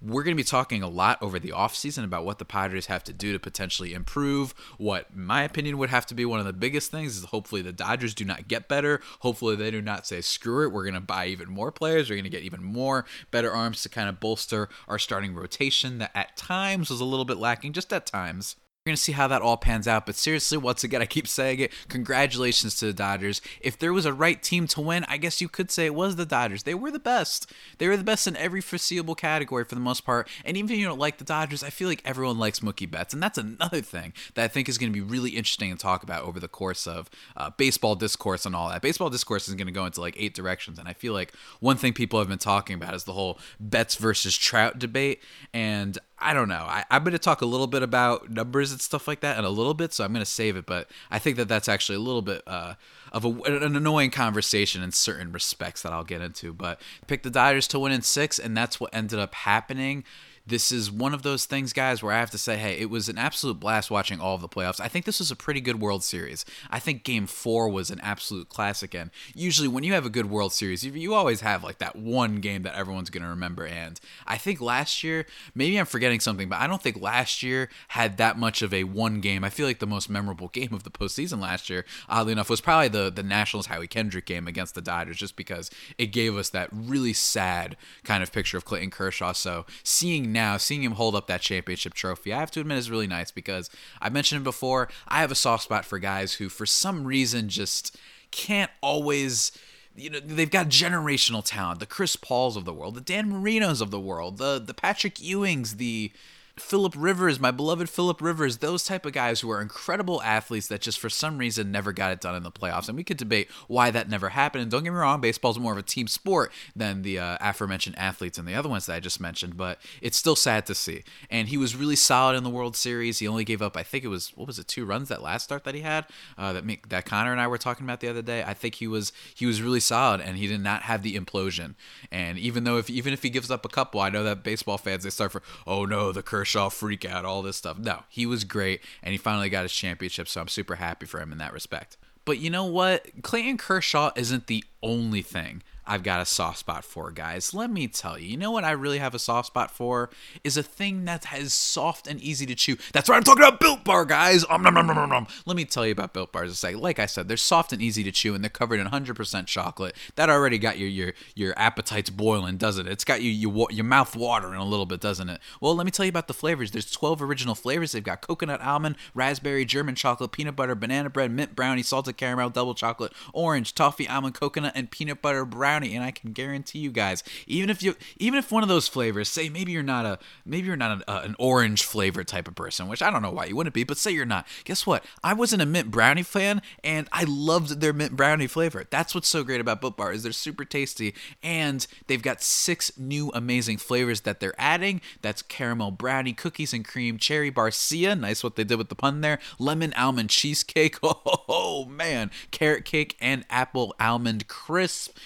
we're 0.00 0.22
going 0.22 0.36
to 0.36 0.40
be 0.40 0.46
talking 0.46 0.82
a 0.82 0.88
lot 0.88 1.18
over 1.22 1.38
the 1.38 1.50
offseason 1.50 2.04
about 2.04 2.24
what 2.24 2.38
the 2.38 2.44
Padres 2.44 2.86
have 2.86 3.04
to 3.04 3.12
do 3.12 3.32
to 3.32 3.38
potentially 3.38 3.94
improve. 3.94 4.54
What, 4.78 5.06
in 5.14 5.24
my 5.24 5.42
opinion, 5.42 5.78
would 5.78 5.90
have 5.90 6.06
to 6.06 6.14
be 6.14 6.24
one 6.24 6.40
of 6.40 6.46
the 6.46 6.52
biggest 6.52 6.90
things 6.90 7.16
is 7.16 7.24
hopefully 7.24 7.62
the 7.62 7.72
Dodgers 7.72 8.14
do 8.14 8.24
not 8.24 8.48
get 8.48 8.68
better. 8.68 9.00
Hopefully 9.20 9.56
they 9.56 9.70
do 9.70 9.80
not 9.80 10.06
say, 10.06 10.20
screw 10.20 10.66
it, 10.66 10.72
we're 10.72 10.84
going 10.84 10.94
to 10.94 11.00
buy 11.00 11.26
even 11.26 11.50
more 11.50 11.72
players. 11.72 12.10
We're 12.10 12.16
going 12.16 12.24
to 12.24 12.30
get 12.30 12.42
even 12.42 12.62
more 12.62 13.06
better 13.30 13.50
arms 13.50 13.82
to 13.82 13.88
kind 13.88 14.08
of 14.08 14.20
bolster 14.20 14.68
our 14.86 14.98
starting 14.98 15.34
rotation 15.34 15.98
that 15.98 16.10
at 16.14 16.36
times 16.36 16.90
was 16.90 17.00
a 17.00 17.04
little 17.04 17.24
bit 17.24 17.38
lacking, 17.38 17.72
just 17.72 17.92
at 17.92 18.06
times. 18.06 18.56
We're 18.86 18.90
going 18.90 18.98
to 18.98 19.02
see 19.02 19.12
how 19.12 19.26
that 19.26 19.42
all 19.42 19.56
pans 19.56 19.88
out. 19.88 20.06
But 20.06 20.14
seriously, 20.14 20.56
once 20.56 20.84
again, 20.84 21.02
I 21.02 21.06
keep 21.06 21.26
saying 21.26 21.58
it. 21.58 21.72
Congratulations 21.88 22.76
to 22.76 22.86
the 22.86 22.92
Dodgers. 22.92 23.42
If 23.60 23.76
there 23.76 23.92
was 23.92 24.06
a 24.06 24.12
right 24.12 24.40
team 24.40 24.68
to 24.68 24.80
win, 24.80 25.04
I 25.08 25.16
guess 25.16 25.40
you 25.40 25.48
could 25.48 25.72
say 25.72 25.86
it 25.86 25.94
was 25.94 26.14
the 26.14 26.24
Dodgers. 26.24 26.62
They 26.62 26.74
were 26.74 26.92
the 26.92 27.00
best. 27.00 27.50
They 27.78 27.88
were 27.88 27.96
the 27.96 28.04
best 28.04 28.28
in 28.28 28.36
every 28.36 28.60
foreseeable 28.60 29.16
category 29.16 29.64
for 29.64 29.74
the 29.74 29.80
most 29.80 30.04
part. 30.04 30.28
And 30.44 30.56
even 30.56 30.70
if 30.70 30.78
you 30.78 30.86
don't 30.86 31.00
like 31.00 31.18
the 31.18 31.24
Dodgers, 31.24 31.64
I 31.64 31.70
feel 31.70 31.88
like 31.88 32.00
everyone 32.04 32.38
likes 32.38 32.60
Mookie 32.60 32.88
Betts. 32.88 33.12
And 33.12 33.20
that's 33.20 33.38
another 33.38 33.80
thing 33.80 34.12
that 34.34 34.44
I 34.44 34.46
think 34.46 34.68
is 34.68 34.78
going 34.78 34.92
to 34.92 34.96
be 34.96 35.04
really 35.04 35.30
interesting 35.30 35.72
to 35.72 35.76
talk 35.76 36.04
about 36.04 36.22
over 36.22 36.38
the 36.38 36.46
course 36.46 36.86
of 36.86 37.10
uh, 37.36 37.50
baseball 37.56 37.96
discourse 37.96 38.46
and 38.46 38.54
all 38.54 38.68
that. 38.68 38.82
Baseball 38.82 39.10
discourse 39.10 39.48
is 39.48 39.54
going 39.54 39.66
to 39.66 39.72
go 39.72 39.84
into 39.84 40.00
like 40.00 40.14
eight 40.16 40.32
directions. 40.32 40.78
And 40.78 40.86
I 40.86 40.92
feel 40.92 41.12
like 41.12 41.34
one 41.58 41.76
thing 41.76 41.92
people 41.92 42.20
have 42.20 42.28
been 42.28 42.38
talking 42.38 42.76
about 42.76 42.94
is 42.94 43.02
the 43.02 43.14
whole 43.14 43.40
Betts 43.58 43.96
versus 43.96 44.36
Trout 44.36 44.78
debate. 44.78 45.24
And 45.52 45.98
I 46.18 46.32
don't 46.32 46.48
know. 46.48 46.64
I, 46.66 46.84
am 46.90 47.04
going 47.04 47.12
to 47.12 47.18
talk 47.18 47.42
a 47.42 47.46
little 47.46 47.66
bit 47.66 47.82
about 47.82 48.30
numbers 48.30 48.72
and 48.72 48.80
stuff 48.80 49.06
like 49.06 49.20
that 49.20 49.38
in 49.38 49.44
a 49.44 49.50
little 49.50 49.74
bit, 49.74 49.92
so 49.92 50.02
I'm 50.02 50.12
going 50.12 50.24
to 50.24 50.30
save 50.30 50.56
it. 50.56 50.64
But 50.64 50.88
I 51.10 51.18
think 51.18 51.36
that 51.36 51.46
that's 51.46 51.68
actually 51.68 51.96
a 51.96 52.00
little 52.00 52.22
bit 52.22 52.42
uh, 52.46 52.74
of 53.12 53.24
a, 53.24 53.28
an 53.28 53.76
annoying 53.76 54.10
conversation 54.10 54.82
in 54.82 54.92
certain 54.92 55.30
respects 55.30 55.82
that 55.82 55.92
I'll 55.92 56.04
get 56.04 56.22
into. 56.22 56.54
But 56.54 56.80
pick 57.06 57.22
the 57.22 57.30
Dodgers 57.30 57.68
to 57.68 57.78
win 57.78 57.92
in 57.92 58.02
six, 58.02 58.38
and 58.38 58.56
that's 58.56 58.80
what 58.80 58.94
ended 58.94 59.18
up 59.18 59.34
happening 59.34 60.04
this 60.46 60.70
is 60.70 60.90
one 60.90 61.12
of 61.12 61.22
those 61.22 61.44
things, 61.44 61.72
guys, 61.72 62.02
where 62.02 62.12
I 62.12 62.20
have 62.20 62.30
to 62.30 62.38
say, 62.38 62.56
hey, 62.56 62.78
it 62.78 62.88
was 62.88 63.08
an 63.08 63.18
absolute 63.18 63.58
blast 63.58 63.90
watching 63.90 64.20
all 64.20 64.36
of 64.36 64.40
the 64.40 64.48
playoffs. 64.48 64.80
I 64.80 64.86
think 64.86 65.04
this 65.04 65.18
was 65.18 65.30
a 65.30 65.36
pretty 65.36 65.60
good 65.60 65.80
World 65.80 66.04
Series. 66.04 66.44
I 66.70 66.78
think 66.78 67.02
Game 67.02 67.26
Four 67.26 67.68
was 67.68 67.90
an 67.90 68.00
absolute 68.00 68.48
classic, 68.48 68.94
and 68.94 69.10
usually 69.34 69.66
when 69.66 69.82
you 69.82 69.92
have 69.94 70.06
a 70.06 70.10
good 70.10 70.30
World 70.30 70.52
Series, 70.52 70.84
you, 70.84 71.16
always 71.16 71.40
have 71.40 71.64
like 71.64 71.78
that 71.78 71.96
one 71.96 72.36
game 72.40 72.62
that 72.62 72.74
everyone's 72.74 73.08
gonna 73.08 73.30
remember. 73.30 73.64
And 73.64 73.98
I 74.26 74.36
think 74.36 74.60
last 74.60 75.02
year, 75.02 75.24
maybe 75.54 75.78
I'm 75.78 75.86
forgetting 75.86 76.20
something, 76.20 76.48
but 76.48 76.60
I 76.60 76.66
don't 76.66 76.82
think 76.82 77.00
last 77.00 77.42
year 77.42 77.70
had 77.88 78.18
that 78.18 78.38
much 78.38 78.60
of 78.60 78.74
a 78.74 78.84
one 78.84 79.20
game. 79.20 79.44
I 79.44 79.48
feel 79.48 79.66
like 79.66 79.78
the 79.78 79.86
most 79.86 80.10
memorable 80.10 80.48
game 80.48 80.74
of 80.74 80.82
the 80.82 80.90
postseason 80.90 81.40
last 81.40 81.70
year, 81.70 81.86
oddly 82.06 82.32
enough, 82.32 82.50
was 82.50 82.60
probably 82.60 82.88
the 82.88 83.10
the 83.10 83.22
Nationals 83.22 83.66
Howie 83.66 83.86
Kendrick 83.86 84.26
game 84.26 84.46
against 84.46 84.74
the 84.74 84.82
Dodgers, 84.82 85.16
just 85.16 85.36
because 85.36 85.70
it 85.96 86.08
gave 86.08 86.36
us 86.36 86.50
that 86.50 86.68
really 86.70 87.14
sad 87.14 87.76
kind 88.04 88.22
of 88.22 88.30
picture 88.30 88.58
of 88.58 88.64
Clayton 88.66 88.90
Kershaw. 88.90 89.32
So 89.32 89.64
seeing 89.82 90.35
now, 90.36 90.58
seeing 90.58 90.82
him 90.82 90.92
hold 90.92 91.16
up 91.16 91.26
that 91.28 91.40
championship 91.40 91.94
trophy, 91.94 92.30
I 92.30 92.40
have 92.40 92.50
to 92.52 92.60
admit 92.60 92.76
is 92.76 92.90
really 92.90 93.06
nice 93.06 93.30
because 93.30 93.70
I 94.02 94.10
mentioned 94.10 94.44
before. 94.44 94.88
I 95.08 95.22
have 95.22 95.30
a 95.30 95.34
soft 95.34 95.62
spot 95.62 95.86
for 95.86 95.98
guys 95.98 96.34
who, 96.34 96.50
for 96.50 96.66
some 96.66 97.04
reason, 97.06 97.48
just 97.48 97.96
can't 98.30 98.70
always 98.82 99.52
you 99.94 100.10
know 100.10 100.20
they've 100.20 100.50
got 100.50 100.66
generational 100.68 101.42
talent 101.42 101.80
the 101.80 101.86
chris 101.86 102.16
pauls 102.16 102.54
of 102.54 102.66
the 102.66 102.74
world 102.74 102.94
the 102.94 103.00
dan 103.00 103.30
marinos 103.30 103.80
of 103.80 103.90
the 103.90 104.00
world 104.00 104.36
the 104.36 104.62
the 104.62 104.74
patrick 104.74 105.14
ewings 105.14 105.78
the 105.78 106.12
Philip 106.58 106.94
Rivers, 106.96 107.38
my 107.38 107.50
beloved 107.50 107.90
Philip 107.90 108.22
Rivers, 108.22 108.58
those 108.58 108.82
type 108.82 109.04
of 109.04 109.12
guys 109.12 109.40
who 109.40 109.50
are 109.50 109.60
incredible 109.60 110.22
athletes 110.22 110.68
that 110.68 110.80
just 110.80 110.98
for 110.98 111.10
some 111.10 111.36
reason 111.36 111.70
never 111.70 111.92
got 111.92 112.12
it 112.12 112.20
done 112.20 112.34
in 112.34 112.44
the 112.44 112.50
playoffs. 112.50 112.88
And 112.88 112.96
we 112.96 113.04
could 113.04 113.18
debate 113.18 113.50
why 113.68 113.90
that 113.90 114.08
never 114.08 114.30
happened. 114.30 114.62
And 114.62 114.70
don't 114.70 114.82
get 114.82 114.90
me 114.90 114.98
wrong, 114.98 115.20
baseball's 115.20 115.58
more 115.58 115.72
of 115.72 115.78
a 115.78 115.82
team 115.82 116.08
sport 116.08 116.50
than 116.74 117.02
the 117.02 117.18
uh, 117.18 117.36
aforementioned 117.42 117.98
athletes 117.98 118.38
and 118.38 118.48
the 118.48 118.54
other 118.54 118.70
ones 118.70 118.86
that 118.86 118.94
I 118.94 119.00
just 119.00 119.20
mentioned, 119.20 119.58
but 119.58 119.78
it's 120.00 120.16
still 120.16 120.34
sad 120.34 120.64
to 120.66 120.74
see. 120.74 121.04
And 121.30 121.48
he 121.48 121.58
was 121.58 121.76
really 121.76 121.94
solid 121.94 122.36
in 122.36 122.42
the 122.42 122.50
World 122.50 122.74
Series. 122.74 123.18
He 123.18 123.28
only 123.28 123.44
gave 123.44 123.60
up, 123.60 123.76
I 123.76 123.82
think 123.82 124.02
it 124.02 124.08
was, 124.08 124.32
what 124.34 124.46
was 124.46 124.58
it, 124.58 124.66
two 124.66 124.86
runs 124.86 125.10
that 125.10 125.22
last 125.22 125.44
start 125.44 125.64
that 125.64 125.74
he 125.74 125.82
had 125.82 126.06
uh, 126.38 126.54
that 126.54 126.64
me, 126.64 126.80
that 126.88 127.04
Connor 127.04 127.32
and 127.32 127.40
I 127.40 127.48
were 127.48 127.58
talking 127.58 127.84
about 127.84 128.00
the 128.00 128.08
other 128.08 128.22
day. 128.22 128.42
I 128.42 128.54
think 128.54 128.76
he 128.76 128.86
was 128.86 129.12
he 129.34 129.44
was 129.44 129.60
really 129.60 129.80
solid 129.80 130.22
and 130.22 130.38
he 130.38 130.46
did 130.46 130.62
not 130.62 130.82
have 130.82 131.02
the 131.02 131.18
implosion. 131.18 131.74
And 132.10 132.38
even 132.38 132.64
though 132.64 132.78
if 132.78 132.88
even 132.88 133.12
if 133.12 133.22
he 133.22 133.28
gives 133.28 133.50
up 133.50 133.66
a 133.66 133.68
couple, 133.68 134.00
I 134.00 134.08
know 134.08 134.24
that 134.24 134.42
baseball 134.42 134.78
fans 134.78 135.04
they 135.04 135.10
start 135.10 135.32
for, 135.32 135.42
oh 135.66 135.84
no, 135.84 136.12
the 136.12 136.22
curse 136.22 136.45
Kershaw 136.46 136.68
freak 136.68 137.04
out, 137.04 137.24
all 137.24 137.42
this 137.42 137.56
stuff. 137.56 137.76
No, 137.76 138.04
he 138.08 138.24
was 138.24 138.44
great, 138.44 138.80
and 139.02 139.10
he 139.10 139.18
finally 139.18 139.50
got 139.50 139.62
his 139.64 139.72
championship, 139.72 140.28
so 140.28 140.40
I'm 140.40 140.46
super 140.46 140.76
happy 140.76 141.04
for 141.04 141.20
him 141.20 141.32
in 141.32 141.38
that 141.38 141.52
respect. 141.52 141.96
But 142.24 142.38
you 142.38 142.50
know 142.50 142.64
what? 142.64 143.04
Clayton 143.22 143.58
Kershaw 143.58 144.12
isn't 144.14 144.46
the 144.46 144.62
only 144.80 145.22
thing 145.22 145.64
I've 145.86 146.02
got 146.02 146.20
a 146.20 146.26
soft 146.26 146.58
spot 146.58 146.84
for, 146.84 147.10
guys. 147.10 147.54
Let 147.54 147.70
me 147.70 147.86
tell 147.88 148.18
you. 148.18 148.28
You 148.28 148.36
know 148.36 148.50
what 148.50 148.64
I 148.64 148.72
really 148.72 148.98
have 148.98 149.14
a 149.14 149.18
soft 149.18 149.46
spot 149.46 149.70
for? 149.70 150.10
Is 150.42 150.56
a 150.56 150.62
thing 150.62 151.04
that 151.04 151.26
is 151.38 151.52
soft 151.52 152.06
and 152.06 152.20
easy 152.20 152.46
to 152.46 152.54
chew. 152.54 152.76
That's 152.92 153.08
what 153.08 153.16
I'm 153.16 153.22
talking 153.22 153.42
about, 153.44 153.60
Built 153.60 153.84
Bar, 153.84 154.04
guys. 154.04 154.44
Nom, 154.48 154.62
nom, 154.62 154.74
nom, 154.74 155.08
nom. 155.08 155.26
Let 155.44 155.56
me 155.56 155.64
tell 155.64 155.86
you 155.86 155.92
about 155.92 156.12
Built 156.12 156.32
Bars. 156.32 156.50
It's 156.50 156.62
like, 156.64 156.76
like 156.76 156.98
I 156.98 157.06
said, 157.06 157.28
they're 157.28 157.36
soft 157.36 157.72
and 157.72 157.80
easy 157.80 158.02
to 158.04 158.10
chew, 158.10 158.34
and 158.34 158.42
they're 158.42 158.50
covered 158.50 158.80
in 158.80 158.86
100% 158.86 159.46
chocolate. 159.46 159.94
That 160.16 160.28
already 160.28 160.58
got 160.58 160.78
your 160.78 160.88
your 160.88 161.12
your 161.34 161.54
appetites 161.56 162.10
boiling, 162.10 162.56
doesn't 162.56 162.86
it? 162.86 162.92
It's 162.92 163.04
got 163.04 163.22
you 163.22 163.30
your 163.30 163.68
your 163.70 163.84
mouth 163.84 164.16
watering 164.16 164.60
a 164.60 164.64
little 164.64 164.86
bit, 164.86 165.00
doesn't 165.00 165.28
it? 165.28 165.40
Well, 165.60 165.76
let 165.76 165.84
me 165.84 165.92
tell 165.92 166.04
you 166.04 166.10
about 166.10 166.28
the 166.28 166.34
flavors. 166.34 166.72
There's 166.72 166.90
12 166.90 167.22
original 167.22 167.54
flavors. 167.54 167.92
They've 167.92 168.02
got 168.02 168.20
coconut 168.20 168.60
almond, 168.60 168.96
raspberry, 169.14 169.64
German 169.64 169.94
chocolate, 169.94 170.32
peanut 170.32 170.56
butter, 170.56 170.74
banana 170.74 171.10
bread, 171.10 171.30
mint 171.30 171.54
brownie, 171.54 171.82
salted 171.82 172.16
caramel, 172.16 172.50
double 172.50 172.74
chocolate, 172.74 173.12
orange, 173.32 173.74
toffee, 173.74 174.08
almond, 174.08 174.34
coconut, 174.34 174.72
and 174.74 174.90
peanut 174.90 175.22
butter 175.22 175.44
brownie. 175.44 175.75
And 175.84 176.04
I 176.04 176.10
can 176.10 176.32
guarantee 176.32 176.78
you 176.78 176.90
guys, 176.90 177.22
even 177.46 177.70
if 177.70 177.82
you, 177.82 177.96
even 178.18 178.38
if 178.38 178.50
one 178.50 178.62
of 178.62 178.68
those 178.68 178.88
flavors, 178.88 179.28
say 179.28 179.48
maybe 179.48 179.72
you're 179.72 179.82
not 179.82 180.06
a, 180.06 180.18
maybe 180.44 180.66
you're 180.66 180.76
not 180.76 181.02
a, 181.02 181.10
uh, 181.10 181.22
an 181.22 181.36
orange 181.38 181.84
flavor 181.84 182.24
type 182.24 182.48
of 182.48 182.54
person, 182.54 182.88
which 182.88 183.02
I 183.02 183.10
don't 183.10 183.22
know 183.22 183.30
why 183.30 183.46
you 183.46 183.56
wouldn't 183.56 183.74
be, 183.74 183.84
but 183.84 183.98
say 183.98 184.10
you're 184.10 184.24
not. 184.24 184.46
Guess 184.64 184.86
what? 184.86 185.04
I 185.22 185.34
wasn't 185.34 185.62
a 185.62 185.66
mint 185.66 185.90
brownie 185.90 186.22
fan, 186.22 186.62
and 186.82 187.08
I 187.12 187.24
loved 187.24 187.80
their 187.80 187.92
mint 187.92 188.16
brownie 188.16 188.46
flavor. 188.46 188.84
That's 188.88 189.14
what's 189.14 189.28
so 189.28 189.44
great 189.44 189.60
about 189.60 189.80
Built 189.80 189.96
Bar 189.96 190.12
is 190.12 190.22
they're 190.22 190.32
super 190.32 190.64
tasty, 190.64 191.14
and 191.42 191.86
they've 192.06 192.22
got 192.22 192.42
six 192.42 192.96
new 192.98 193.30
amazing 193.34 193.78
flavors 193.78 194.22
that 194.22 194.40
they're 194.40 194.54
adding. 194.58 195.00
That's 195.22 195.42
caramel 195.42 195.90
brownie, 195.90 196.32
cookies 196.32 196.72
and 196.72 196.84
cream, 196.84 197.18
cherry 197.18 197.50
barcia. 197.50 198.18
Nice 198.18 198.42
what 198.42 198.56
they 198.56 198.64
did 198.64 198.78
with 198.78 198.88
the 198.88 198.94
pun 198.94 199.20
there. 199.20 199.38
Lemon 199.58 199.92
almond 199.94 200.30
cheesecake. 200.30 200.96
Oh 201.48 201.84
man, 201.84 202.30
carrot 202.50 202.84
cake 202.84 203.16
and 203.20 203.44
apple 203.50 203.94
almond 204.00 204.48
crisp. 204.48 205.16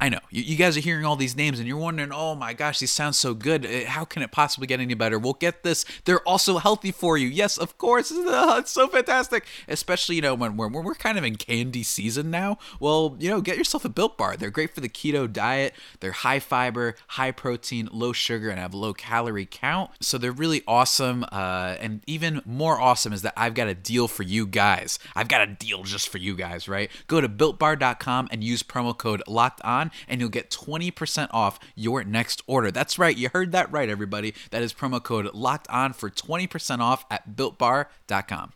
I 0.00 0.08
know 0.08 0.20
you, 0.30 0.42
you, 0.42 0.56
guys 0.56 0.76
are 0.78 0.80
hearing 0.80 1.04
all 1.04 1.16
these 1.16 1.36
names 1.36 1.58
and 1.58 1.68
you're 1.68 1.76
wondering, 1.76 2.10
oh 2.10 2.34
my 2.34 2.54
gosh, 2.54 2.78
these 2.78 2.90
sound 2.90 3.14
so 3.14 3.34
good. 3.34 3.66
Uh, 3.66 3.84
how 3.86 4.06
can 4.06 4.22
it 4.22 4.32
possibly 4.32 4.66
get 4.66 4.80
any 4.80 4.94
better? 4.94 5.18
Well, 5.18 5.34
get 5.34 5.62
this, 5.62 5.84
they're 6.06 6.26
also 6.26 6.56
healthy 6.58 6.90
for 6.90 7.18
you. 7.18 7.28
Yes, 7.28 7.58
of 7.58 7.76
course, 7.76 8.10
it's 8.14 8.70
so 8.70 8.88
fantastic. 8.88 9.46
Especially 9.68 10.16
you 10.16 10.22
know 10.22 10.34
when 10.34 10.56
we're 10.56 10.68
when 10.68 10.84
we're 10.84 10.94
kind 10.94 11.18
of 11.18 11.24
in 11.24 11.36
candy 11.36 11.82
season 11.82 12.30
now. 12.30 12.56
Well, 12.80 13.16
you 13.18 13.28
know, 13.28 13.42
get 13.42 13.58
yourself 13.58 13.84
a 13.84 13.90
Built 13.90 14.16
Bar. 14.16 14.36
They're 14.36 14.50
great 14.50 14.74
for 14.74 14.80
the 14.80 14.88
keto 14.88 15.30
diet. 15.30 15.74
They're 16.00 16.12
high 16.12 16.40
fiber, 16.40 16.94
high 17.08 17.32
protein, 17.32 17.88
low 17.92 18.12
sugar, 18.12 18.48
and 18.48 18.58
have 18.58 18.72
low 18.72 18.94
calorie 18.94 19.46
count. 19.50 19.90
So 20.00 20.16
they're 20.16 20.32
really 20.32 20.62
awesome. 20.66 21.24
Uh, 21.30 21.76
and 21.78 22.02
even 22.06 22.40
more 22.46 22.80
awesome 22.80 23.12
is 23.12 23.22
that 23.22 23.34
I've 23.36 23.54
got 23.54 23.68
a 23.68 23.74
deal 23.74 24.08
for 24.08 24.22
you 24.22 24.46
guys. 24.46 24.98
I've 25.14 25.28
got 25.28 25.42
a 25.42 25.46
deal 25.46 25.82
just 25.82 26.08
for 26.08 26.18
you 26.18 26.34
guys, 26.34 26.68
right? 26.68 26.90
Go 27.06 27.20
to 27.20 27.28
BuiltBar.com 27.28 28.28
and 28.30 28.42
use 28.42 28.62
promo 28.62 28.96
code 28.96 29.22
Locked 29.26 29.60
On 29.62 29.89
and 30.08 30.20
you'll 30.20 30.30
get 30.30 30.50
20% 30.50 31.28
off 31.32 31.58
your 31.74 32.04
next 32.04 32.42
order. 32.46 32.70
That's 32.70 32.98
right, 32.98 33.16
you 33.16 33.28
heard 33.32 33.52
that 33.52 33.70
right, 33.72 33.88
everybody. 33.88 34.34
That 34.50 34.62
is 34.62 34.72
promo 34.72 35.02
code 35.02 35.32
locked 35.34 35.68
on 35.68 35.92
for 35.92 36.10
20% 36.10 36.80
off 36.80 37.04
at 37.10 37.36
builtbar.com. 37.36 38.52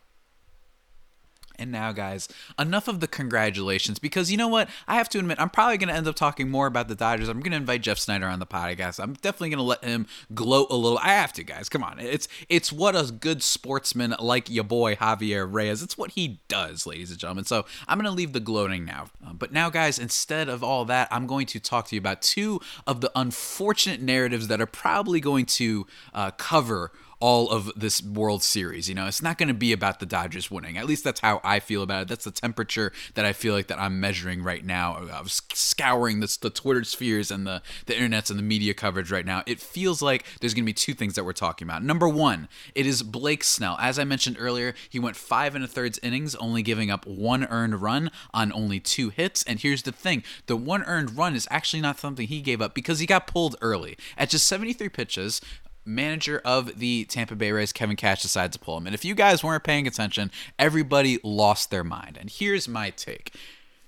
And 1.57 1.71
now, 1.71 1.93
guys, 1.93 2.29
enough 2.59 2.89
of 2.89 3.01
the 3.01 3.07
congratulations 3.07 3.99
because 3.99 4.31
you 4.31 4.37
know 4.37 4.49
what? 4.49 4.69
I 4.89 4.97
have 4.97 5.09
to 5.11 5.19
admit, 5.19 5.41
I'm 5.41 5.51
probably 5.51 5.79
going 5.79 5.89
to 5.89 5.95
end 5.95 6.09
up 6.09 6.17
talking 6.17 6.51
more 6.51 6.67
about 6.67 6.89
the 6.89 6.95
Dodgers. 6.95 7.29
I'm 7.29 7.41
going 7.41 7.53
to 7.53 7.57
invite 7.57 7.83
Jeff 7.83 7.99
Snyder 7.99 8.27
on 8.27 8.39
the 8.39 8.47
podcast. 8.47 9.03
I'm 9.03 9.15
definitely 9.15 9.51
going 9.51 9.59
to 9.59 9.65
let 9.65 9.85
him 9.85 10.07
gloat 10.35 10.69
a 10.71 10.77
little. 10.77 10.99
I 10.99 11.09
have 11.09 11.33
to, 11.35 11.45
guys. 11.45 11.69
Come 11.69 11.85
on. 11.85 11.99
It's 11.99 12.29
it's 12.49 12.73
what 12.73 12.97
a 12.97 13.11
good 13.13 13.43
sportsman 13.43 14.15
like 14.19 14.51
your 14.51 14.65
boy 14.65 14.97
Javier 14.97 15.51
Reyes, 15.51 15.83
it's 15.83 15.99
what 15.99 16.13
he 16.13 16.41
does, 16.49 16.87
ladies 16.87 17.11
and 17.11 17.19
gentlemen. 17.19 17.45
So 17.45 17.67
I'm 17.89 17.99
going 17.99 18.11
to 18.11 18.17
leave 18.17 18.33
the 18.33 18.41
gloating 18.41 18.85
now. 18.85 19.07
Uh, 19.25 19.33
but 19.33 19.53
now, 19.53 19.71
guys, 19.71 19.99
instead 19.99 20.49
of 20.49 20.63
all 20.63 20.85
that, 20.87 21.09
I'm 21.11 21.27
going 21.27 21.47
to 21.47 21.61
talk 21.61 21.89
to 21.89 21.95
you 21.95 22.01
about 22.01 22.23
two 22.23 22.61
of 22.87 23.01
the 23.01 23.11
unfortunate 23.15 24.01
narratives 24.01 24.49
that 24.49 24.61
are 24.61 24.67
probably 24.67 25.21
going 25.21 25.47
to 25.47 25.87
uh, 26.13 26.31
cover 26.33 26.93
all 27.25 27.49
of 27.49 27.73
this 27.75 28.03
World 28.03 28.43
Series. 28.43 28.87
You 28.87 28.95
know, 28.95 29.07
it's 29.07 29.23
not 29.23 29.39
going 29.39 29.49
to 29.49 29.55
be 29.55 29.73
about 29.73 29.99
the 29.99 30.05
Dodgers 30.05 30.51
winning. 30.51 30.77
At 30.77 30.85
least 30.85 31.05
that's 31.05 31.21
how 31.21 31.41
I 31.43 31.59
feel 31.59 31.83
about 31.83 32.03
it. 32.03 32.09
That's 32.09 32.27
the 32.27 32.31
temperature 32.31 32.93
that 33.15 33.25
I 33.25 33.33
feel 33.33 33.55
like 33.55 33.69
that 33.69 33.79
I'm 33.79 33.99
measuring 33.99 34.43
right 34.43 34.63
now. 34.63 35.09
I 35.11 35.23
was 35.23 35.41
scouring 35.55 36.21
the, 36.21 36.37
the 36.43 36.51
Twitter 36.51 36.85
spheres 36.85 37.31
and 37.31 37.47
the 37.47 37.63
the 37.87 37.95
internets 37.95 38.29
and 38.29 38.39
the 38.39 38.43
media 38.43 38.75
coverage 38.75 39.11
right 39.11 39.25
now. 39.25 39.43
It 39.47 39.59
feels 39.59 40.03
like 40.03 40.27
there's 40.43 40.53
going 40.53 40.65
to 40.65 40.67
be 40.67 40.75
two 40.75 40.93
things 40.93 41.15
that 41.15 41.25
we're 41.25 41.33
talking 41.33 41.67
about. 41.67 41.83
Number 41.83 42.07
one, 42.07 42.47
it 42.75 42.85
is 42.85 43.03
Blake 43.03 43.43
Snell. 43.43 43.79
As 43.81 43.99
I 43.99 44.05
mentioned 44.05 44.37
earlier, 44.39 44.75
he 44.91 44.99
went 44.99 45.17
five 45.17 45.55
and 45.55 45.65
a 45.65 45.67
thirds 45.67 45.99
innings, 46.03 46.35
only 46.35 46.63
giving 46.63 46.91
up 46.91 47.07
one 47.07 47.47
earned 47.47 47.81
run 47.81 48.11
on 48.35 48.53
only 48.53 48.81
two 48.81 49.09
hits. 49.09 49.43
And 49.45 49.61
here's 49.61 49.85
the 49.85 49.93
thing: 49.93 50.25
the 50.45 50.57
one 50.57 50.83
earned 50.83 51.17
run 51.17 51.35
is 51.35 51.49
actually 51.51 51.81
not 51.81 51.99
something 51.99 52.27
he 52.27 52.43
gave 52.43 52.61
up 52.61 52.75
because 52.75 52.99
he 52.99 53.07
got 53.07 53.27
pulled 53.27 53.57
early 53.63 53.97
at 54.19 54.29
just 54.29 54.47
73 54.47 54.91
pitches 54.91 55.41
manager 55.85 56.41
of 56.45 56.79
the 56.79 57.05
Tampa 57.07 57.35
Bay 57.35 57.53
Rays, 57.53 57.73
Kevin 57.73 57.97
Cash, 57.97 58.23
decides 58.23 58.57
to 58.57 58.63
pull 58.63 58.77
him. 58.77 58.87
And 58.87 58.95
if 58.95 59.05
you 59.05 59.15
guys 59.15 59.45
weren't 59.45 59.65
paying 59.65 59.87
attention, 59.87 60.31
everybody 60.59 61.19
lost 61.23 61.71
their 61.71 61.85
mind. 61.85 62.19
And 62.21 62.31
here's 62.31 62.69
my 62.69 62.91
take. 62.91 63.35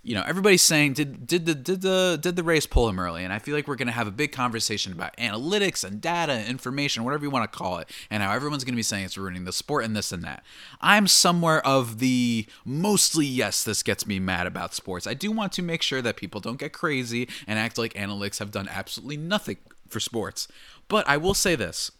You 0.02 0.14
know, 0.14 0.22
everybody's 0.24 0.62
saying 0.62 0.92
did 0.92 1.26
did 1.26 1.46
the 1.46 1.54
did 1.56 1.82
the 1.82 2.16
did 2.22 2.36
the 2.36 2.44
Rays 2.44 2.64
pull 2.64 2.88
him 2.88 3.00
early? 3.00 3.24
And 3.24 3.32
I 3.32 3.40
feel 3.40 3.56
like 3.56 3.66
we're 3.66 3.74
gonna 3.74 3.90
have 3.90 4.06
a 4.06 4.12
big 4.12 4.30
conversation 4.30 4.92
about 4.92 5.16
analytics 5.16 5.82
and 5.82 6.00
data, 6.00 6.32
and 6.32 6.48
information, 6.48 7.02
whatever 7.02 7.24
you 7.24 7.30
want 7.30 7.50
to 7.50 7.58
call 7.58 7.78
it, 7.78 7.90
and 8.08 8.22
how 8.22 8.32
everyone's 8.32 8.62
gonna 8.62 8.76
be 8.76 8.84
saying 8.84 9.04
it's 9.04 9.18
ruining 9.18 9.46
the 9.46 9.52
sport 9.52 9.84
and 9.84 9.96
this 9.96 10.12
and 10.12 10.22
that. 10.22 10.44
I'm 10.80 11.08
somewhere 11.08 11.60
of 11.66 11.98
the 11.98 12.46
mostly 12.64 13.26
yes, 13.26 13.64
this 13.64 13.82
gets 13.82 14.06
me 14.06 14.20
mad 14.20 14.46
about 14.46 14.74
sports. 14.74 15.08
I 15.08 15.14
do 15.14 15.32
want 15.32 15.50
to 15.54 15.62
make 15.62 15.82
sure 15.82 16.02
that 16.02 16.16
people 16.16 16.40
don't 16.40 16.60
get 16.60 16.72
crazy 16.72 17.28
and 17.48 17.58
act 17.58 17.76
like 17.76 17.92
analytics 17.94 18.38
have 18.38 18.52
done 18.52 18.68
absolutely 18.70 19.16
nothing 19.16 19.56
for 19.88 20.00
sports. 20.00 20.48
But 20.88 21.08
I 21.08 21.16
will 21.16 21.34
say 21.34 21.56
this 21.56 21.90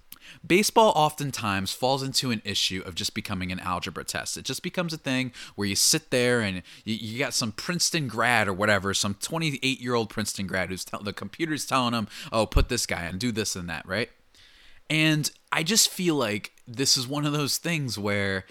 Baseball 0.47 0.93
oftentimes 0.95 1.73
falls 1.73 2.03
into 2.03 2.31
an 2.31 2.43
issue 2.45 2.83
of 2.85 2.95
just 2.95 3.15
becoming 3.15 3.53
an 3.53 3.61
algebra 3.61 4.05
test. 4.05 4.37
It 4.37 4.45
just 4.45 4.63
becomes 4.63 4.93
a 4.93 4.99
thing 4.99 5.33
where 5.55 5.69
you 5.69 5.77
sit 5.77 6.11
there 6.11 6.41
and 6.41 6.63
you, 6.85 6.95
you 6.95 7.19
got 7.19 7.35
some 7.35 7.53
Princeton 7.53 8.09
grad 8.09 8.49
or 8.49 8.53
whatever, 8.53 8.95
some 8.95 9.15
28 9.15 9.81
year 9.81 9.95
old 9.95 10.11
Princeton 10.11 10.47
grad 10.47 10.69
who's 10.69 10.85
tell, 10.85 11.03
the 11.03 11.13
computer's 11.13 11.67
telling 11.67 11.95
him, 11.95 12.09
oh, 12.33 12.47
put 12.47 12.69
this 12.69 12.87
guy 12.87 13.03
and 13.03 13.19
do 13.19 13.33
this 13.33 13.57
and 13.57 13.69
that, 13.69 13.87
right? 13.87 14.11
And 14.89 15.31
I 15.51 15.63
just 15.63 15.89
feel 15.89 16.15
like 16.15 16.53
this 16.67 16.97
is 16.97 17.09
one 17.09 17.27
of 17.27 17.33
those 17.33 17.59
things 17.59 17.99
where 17.99 18.45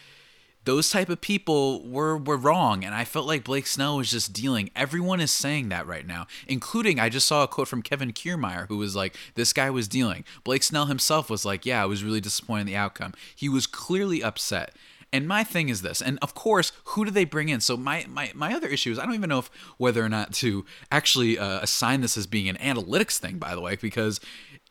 those 0.65 0.89
type 0.89 1.09
of 1.09 1.21
people 1.21 1.81
were 1.87 2.17
were 2.17 2.37
wrong 2.37 2.83
and 2.83 2.93
i 2.93 3.05
felt 3.05 3.25
like 3.25 3.43
blake 3.43 3.67
snell 3.67 3.97
was 3.97 4.11
just 4.11 4.33
dealing. 4.33 4.69
Everyone 4.75 5.21
is 5.21 5.31
saying 5.31 5.69
that 5.69 5.87
right 5.87 6.05
now 6.05 6.27
including 6.47 6.99
i 6.99 7.07
just 7.09 7.27
saw 7.27 7.43
a 7.43 7.47
quote 7.47 7.67
from 7.67 7.81
kevin 7.81 8.11
kiermaier 8.11 8.67
who 8.67 8.77
was 8.77 8.95
like 8.95 9.15
this 9.35 9.53
guy 9.53 9.69
was 9.69 9.87
dealing. 9.87 10.25
Blake 10.43 10.63
snell 10.63 10.87
himself 10.87 11.29
was 11.29 11.45
like 11.45 11.65
yeah 11.65 11.81
i 11.81 11.85
was 11.85 12.03
really 12.03 12.21
disappointed 12.21 12.61
in 12.61 12.67
the 12.67 12.75
outcome. 12.75 13.13
He 13.35 13.47
was 13.47 13.67
clearly 13.67 14.21
upset. 14.21 14.75
And 15.13 15.29
my 15.29 15.45
thing 15.45 15.69
is 15.69 15.81
this, 15.81 16.01
and 16.01 16.19
of 16.21 16.33
course, 16.33 16.73
who 16.83 17.05
do 17.05 17.11
they 17.11 17.23
bring 17.23 17.47
in? 17.47 17.61
So 17.61 17.77
my 17.77 18.05
my, 18.09 18.31
my 18.35 18.53
other 18.53 18.67
issue 18.67 18.91
is 18.91 18.99
I 18.99 19.05
don't 19.05 19.13
even 19.13 19.29
know 19.29 19.39
if 19.39 19.49
whether 19.77 20.03
or 20.03 20.09
not 20.09 20.33
to 20.33 20.65
actually 20.91 21.39
uh, 21.39 21.59
assign 21.61 22.01
this 22.01 22.17
as 22.17 22.27
being 22.27 22.49
an 22.49 22.57
analytics 22.57 23.17
thing, 23.17 23.37
by 23.37 23.55
the 23.55 23.61
way, 23.61 23.77
because 23.77 24.19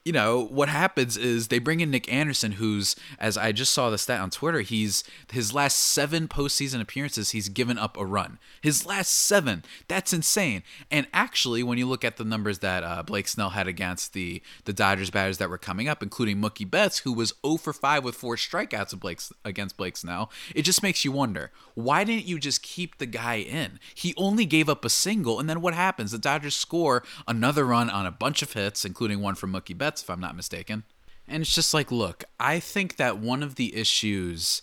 you 0.05 0.13
know 0.13 0.45
what 0.45 0.69
happens 0.69 1.17
is 1.17 1.49
they 1.49 1.59
bring 1.59 1.81
in 1.81 1.91
Nick 1.91 2.13
Anderson, 2.13 2.53
who's 2.53 2.95
as 3.19 3.39
I 3.39 3.53
just 3.53 3.73
saw 3.73 3.89
the 3.89 3.97
stat 3.97 4.21
on 4.21 4.29
Twitter, 4.29 4.61
he's 4.61 5.03
his 5.33 5.55
last 5.55 5.79
seven 5.79 6.29
postseason 6.29 6.83
appearances, 6.83 7.31
he's 7.31 7.49
given 7.49 7.79
up 7.79 7.97
a 7.97 8.05
run. 8.05 8.39
His 8.61 8.85
last 8.85 9.09
seven, 9.09 9.65
that's 9.89 10.13
insane. 10.13 10.63
And 10.91 11.07
actually, 11.15 11.63
when 11.63 11.79
you 11.79 11.87
look 11.87 12.05
at 12.05 12.19
the 12.19 12.25
numbers 12.25 12.59
that 12.59 12.85
uh, 12.85 13.03
Blake 13.03 13.29
Snell 13.29 13.51
had 13.51 13.67
against 13.67 14.13
the 14.13 14.43
the 14.67 14.75
Dodgers 14.75 15.09
batters 15.09 15.39
that 15.39 15.49
were 15.49 15.57
coming 15.57 15.89
up, 15.89 16.03
including 16.03 16.37
Mookie 16.37 16.71
Betts, 16.71 16.99
who 16.99 17.13
was 17.13 17.33
0 17.45 17.57
for 17.57 17.73
5 17.73 18.05
with 18.05 18.15
four 18.15 18.37
strikeouts 18.37 18.99
Blake, 19.01 19.21
against 19.43 19.79
Blake 19.79 19.97
Snell, 19.97 20.31
it 20.55 20.63
just 20.63 20.83
makes 20.83 21.05
you 21.05 21.13
wonder 21.13 21.51
why 21.73 22.05
didn't 22.05 22.27
you 22.27 22.39
just 22.39 22.63
keep 22.63 22.99
the 22.99 23.07
guy 23.07 23.37
in? 23.37 23.81
He 23.95 24.13
only 24.19 24.45
gave 24.45 24.69
up 24.69 24.85
a 24.85 24.91
single, 24.91 25.41
and 25.41 25.49
then 25.49 25.63
what 25.63 25.73
happens? 25.73 26.11
The 26.11 26.19
Dodgers 26.19 26.55
score 26.55 27.03
another 27.27 27.65
run 27.65 27.89
on 27.89 28.05
a 28.05 28.13
bunch 28.13 28.43
of 28.43 28.53
hits, 28.53 28.85
including 28.85 29.23
one 29.23 29.35
from 29.35 29.53
Mookie 29.53 29.77
Betts 29.77 29.94
if 30.03 30.11
I'm 30.11 30.21
not 30.21 30.37
mistaken. 30.37 30.85
And 31.27 31.43
it's 31.43 31.55
just 31.55 31.73
like, 31.73 31.91
look, 31.91 32.25
I 32.39 32.61
think 32.61 32.97
that 32.97 33.19
one 33.19 33.43
of 33.43 33.55
the 33.55 33.75
issues 33.77 34.61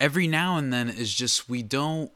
every 0.00 0.26
now 0.26 0.56
and 0.56 0.72
then 0.72 0.88
is 0.88 1.14
just 1.14 1.48
we 1.48 1.62
don't 1.62 2.10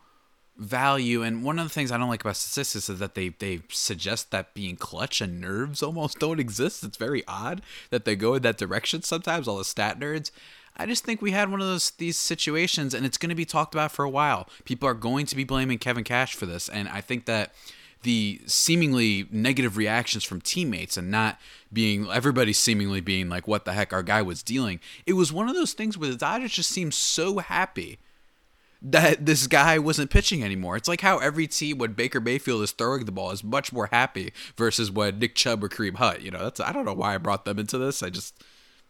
value 0.59 1.23
and 1.23 1.45
one 1.45 1.59
of 1.59 1.67
the 1.67 1.71
things 1.71 1.93
I 1.93 1.99
don't 1.99 2.09
like 2.09 2.23
about 2.23 2.37
statistics 2.37 2.89
is 2.89 2.99
that 2.99 3.15
they 3.15 3.29
they 3.29 3.61
suggest 3.69 4.31
that 4.31 4.55
being 4.55 4.77
clutch 4.77 5.21
and 5.21 5.41
nerves 5.41 5.83
almost 5.83 6.19
don't 6.21 6.41
exist. 6.41 6.83
It's 6.83 6.97
very 6.97 7.23
odd 7.29 7.63
that 7.91 8.05
they 8.05 8.17
go 8.17 8.35
in 8.35 8.43
that 8.43 8.59
direction 8.59 9.03
sometimes, 9.03 9.47
all 9.47 9.59
the 9.59 9.65
stat 9.65 10.01
nerds. 10.01 10.31
I 10.79 10.85
just 10.85 11.05
think 11.05 11.23
we 11.23 11.31
had 11.31 11.51
one 11.51 11.61
of 11.61 11.67
those 11.67 11.91
these 11.93 12.17
situations 12.17 12.95
and 12.95 13.07
it's 13.07 13.19
going 13.19 13.31
to 13.31 13.37
be 13.37 13.45
talked 13.45 13.75
about 13.75 13.93
for 13.93 14.05
a 14.05 14.11
while. 14.11 14.49
People 14.65 14.89
are 14.89 14.95
going 14.95 15.27
to 15.27 15.37
be 15.37 15.45
blaming 15.45 15.79
Kevin 15.79 16.05
Cash 16.05 16.35
for 16.35 16.47
this 16.47 16.69
and 16.69 16.89
I 16.89 17.01
think 17.01 17.27
that 17.27 17.55
the 18.03 18.41
seemingly 18.47 19.27
negative 19.31 19.77
reactions 19.77 20.23
from 20.23 20.41
teammates 20.41 20.97
and 20.97 21.11
not 21.11 21.39
being 21.73 22.09
everybody 22.11 22.53
seemingly 22.53 23.01
being 23.01 23.29
like 23.29 23.49
what 23.49 23.65
the 23.65 23.73
heck 23.73 23.93
our 23.93 24.03
guy 24.03 24.23
was 24.23 24.43
dealing 24.43 24.81
it 25.07 25.15
was 25.15 25.33
one 25.33 25.49
of 25.49 25.55
those 25.55 25.73
things 25.73 25.99
where 25.99 26.11
the 26.11 26.17
dodgers 26.17 26.53
just 26.53 26.71
seemed 26.71 26.95
so 26.95 27.39
happy 27.39 27.99
that 28.83 29.27
this 29.27 29.47
guy 29.47 29.79
wasn't 29.79 30.11
pitching 30.11 30.45
anymore. 30.45 30.77
It's 30.77 30.89
like 30.89 31.01
how 31.01 31.19
every 31.19 31.47
team 31.47 31.79
when 31.79 31.95
Baker 31.95 32.21
Mayfield 32.21 32.63
is 32.63 32.73
throwing 32.73 33.05
the 33.05 33.13
ball 33.13 33.31
is 33.31 33.43
much 33.43 33.73
more 33.73 33.89
happy 33.91 34.33
versus 34.57 34.91
when 34.91 35.19
Nick 35.19 35.35
Chubb 35.35 35.65
or 35.65 35.69
Kareem 35.69 35.97
Hunt. 35.97 36.21
You 36.21 36.31
know, 36.31 36.45
that's 36.45 36.61
I 36.61 36.73
don't 36.73 36.85
know 36.85 36.93
why 36.93 37.15
I 37.15 37.19
brought 37.19 37.45
them 37.45 37.59
into 37.59 37.79
this. 37.79 38.03
I 38.03 38.11
just 38.11 38.43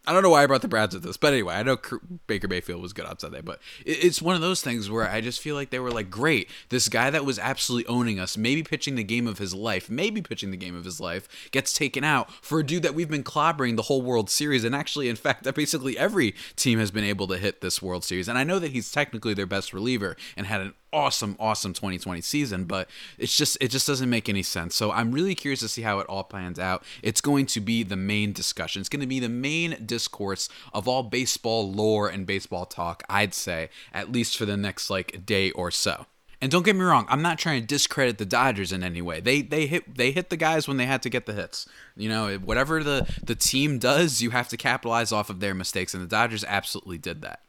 I 0.07 0.13
don't 0.13 0.23
know 0.23 0.31
why 0.31 0.45
I 0.45 0.47
brought 0.47 0.63
the 0.63 0.69
Browns 0.69 0.95
with 0.95 1.03
this, 1.03 1.17
but 1.17 1.33
anyway, 1.33 1.55
I 1.55 1.63
know 1.65 1.79
Baker 2.27 2.47
Mayfield 2.47 2.81
was 2.81 2.93
good 2.93 3.07
on 3.07 3.19
Sunday, 3.19 3.41
but 3.41 3.61
it's 3.85 4.23
one 4.23 4.37
of 4.37 4.41
those 4.41 4.63
things 4.63 4.89
where 4.89 5.09
I 5.09 5.21
just 5.21 5.41
feel 5.41 5.57
like 5.57 5.71
they 5.71 5.81
were 5.81 5.91
like, 5.91 6.11
great, 6.11 6.49
this 6.69 6.89
guy 6.89 7.11
that 7.11 7.25
was 7.25 7.39
absolutely 7.39 7.87
owning 7.93 8.21
us, 8.21 8.37
maybe 8.37 8.63
pitching 8.63 8.95
the 8.95 9.03
game 9.03 9.27
of 9.27 9.39
his 9.39 9.53
life, 9.53 9.91
maybe 9.91 10.23
pitching 10.23 10.53
the 10.53 10.57
game 10.57 10.77
of 10.77 10.85
his 10.85 11.01
life, 11.01 11.51
gets 11.51 11.73
taken 11.73 12.05
out 12.05 12.31
for 12.31 12.61
a 12.61 12.65
dude 12.65 12.85
that 12.85 12.95
we've 12.95 13.11
been 13.11 13.25
clobbering 13.25 13.75
the 13.75 13.83
whole 13.83 14.03
World 14.03 14.31
Series, 14.31 14.63
and 14.63 14.75
actually, 14.75 15.09
in 15.09 15.17
fact, 15.17 15.43
that 15.43 15.55
basically 15.55 15.99
every 15.99 16.35
team 16.55 16.79
has 16.79 16.91
been 16.91 17.05
able 17.05 17.27
to 17.27 17.39
hit 17.39 17.61
this 17.61 17.83
World 17.83 18.05
Series, 18.05 18.29
and 18.29 18.39
I 18.39 18.45
know 18.45 18.59
that 18.61 18.71
he's 18.71 18.93
technically 18.93 19.35
their 19.35 19.47
best 19.47 19.73
reliever 19.73 20.17
and 20.37 20.47
had 20.47 20.61
an 20.61 20.75
awesome, 20.97 21.37
awesome 21.39 21.75
2020 21.75 22.23
season, 22.23 22.65
but 22.65 22.89
it's 23.19 23.37
just 23.37 23.59
it 23.61 23.69
just 23.69 23.87
doesn't 23.87 24.09
make 24.09 24.29
any 24.29 24.43
sense. 24.43 24.75
So 24.75 24.91
I'm 24.91 25.13
really 25.13 25.35
curious 25.35 25.61
to 25.61 25.69
see 25.69 25.83
how 25.83 25.99
it 25.99 26.07
all 26.07 26.25
plans 26.25 26.59
out. 26.59 26.83
It's 27.03 27.21
going 27.21 27.47
to 27.47 27.61
be 27.61 27.83
the 27.83 27.97
main 27.97 28.33
discussion. 28.33 28.81
It's 28.81 28.89
going 28.89 29.01
to 29.01 29.07
be 29.07 29.21
the 29.21 29.29
main 29.29 29.77
discourse 29.97 30.51
of 30.75 30.87
all 30.87 31.03
baseball 31.03 31.73
lore 31.73 32.09
and 32.09 32.27
baseball 32.27 32.67
talk, 32.67 33.03
I'd 33.09 33.33
say, 33.33 33.71
at 33.95 34.13
least 34.13 34.37
for 34.37 34.45
the 34.45 34.57
next 34.57 34.91
like 34.91 35.25
day 35.25 35.51
or 35.53 35.71
so. 35.71 36.05
And 36.43 36.51
don't 36.51 36.65
get 36.65 36.77
me 36.77 36.83
wrong, 36.83 37.07
I'm 37.09 37.23
not 37.23 37.39
trying 37.39 37.63
to 37.63 37.67
discredit 37.67 38.19
the 38.19 38.27
Dodgers 38.27 38.71
in 38.71 38.83
any 38.83 39.01
way. 39.01 39.21
They 39.21 39.41
they 39.41 39.67
hit 39.67 39.97
they 39.97 40.11
hit 40.11 40.29
the 40.29 40.37
guys 40.37 40.69
when 40.69 40.77
they 40.77 40.85
had 40.85 41.03
to 41.03 41.09
get 41.09 41.25
the 41.25 41.33
hits. 41.33 41.67
You 41.97 42.11
know, 42.11 42.37
whatever 42.37 42.85
the 42.85 43.11
the 43.25 43.35
team 43.35 43.79
does, 43.79 44.21
you 44.21 44.31
have 44.31 44.49
to 44.49 44.59
capitalize 44.59 45.13
off 45.13 45.31
of 45.31 45.41
their 45.41 45.55
mistakes 45.55 45.95
and 45.95 46.03
the 46.03 46.09
Dodgers 46.09 46.45
absolutely 46.45 46.99
did 46.99 47.23
that. 47.23 47.41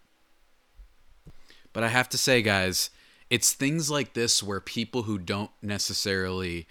But 1.73 1.83
I 1.83 1.89
have 1.89 2.07
to 2.09 2.17
say, 2.17 2.41
guys, 2.41 2.89
it's 3.29 3.51
things 3.51 3.91
like 3.91 4.13
this 4.13 4.41
where 4.41 4.61
people 4.61 5.03
who 5.03 5.17
don't 5.17 5.51
necessarily 5.61 6.65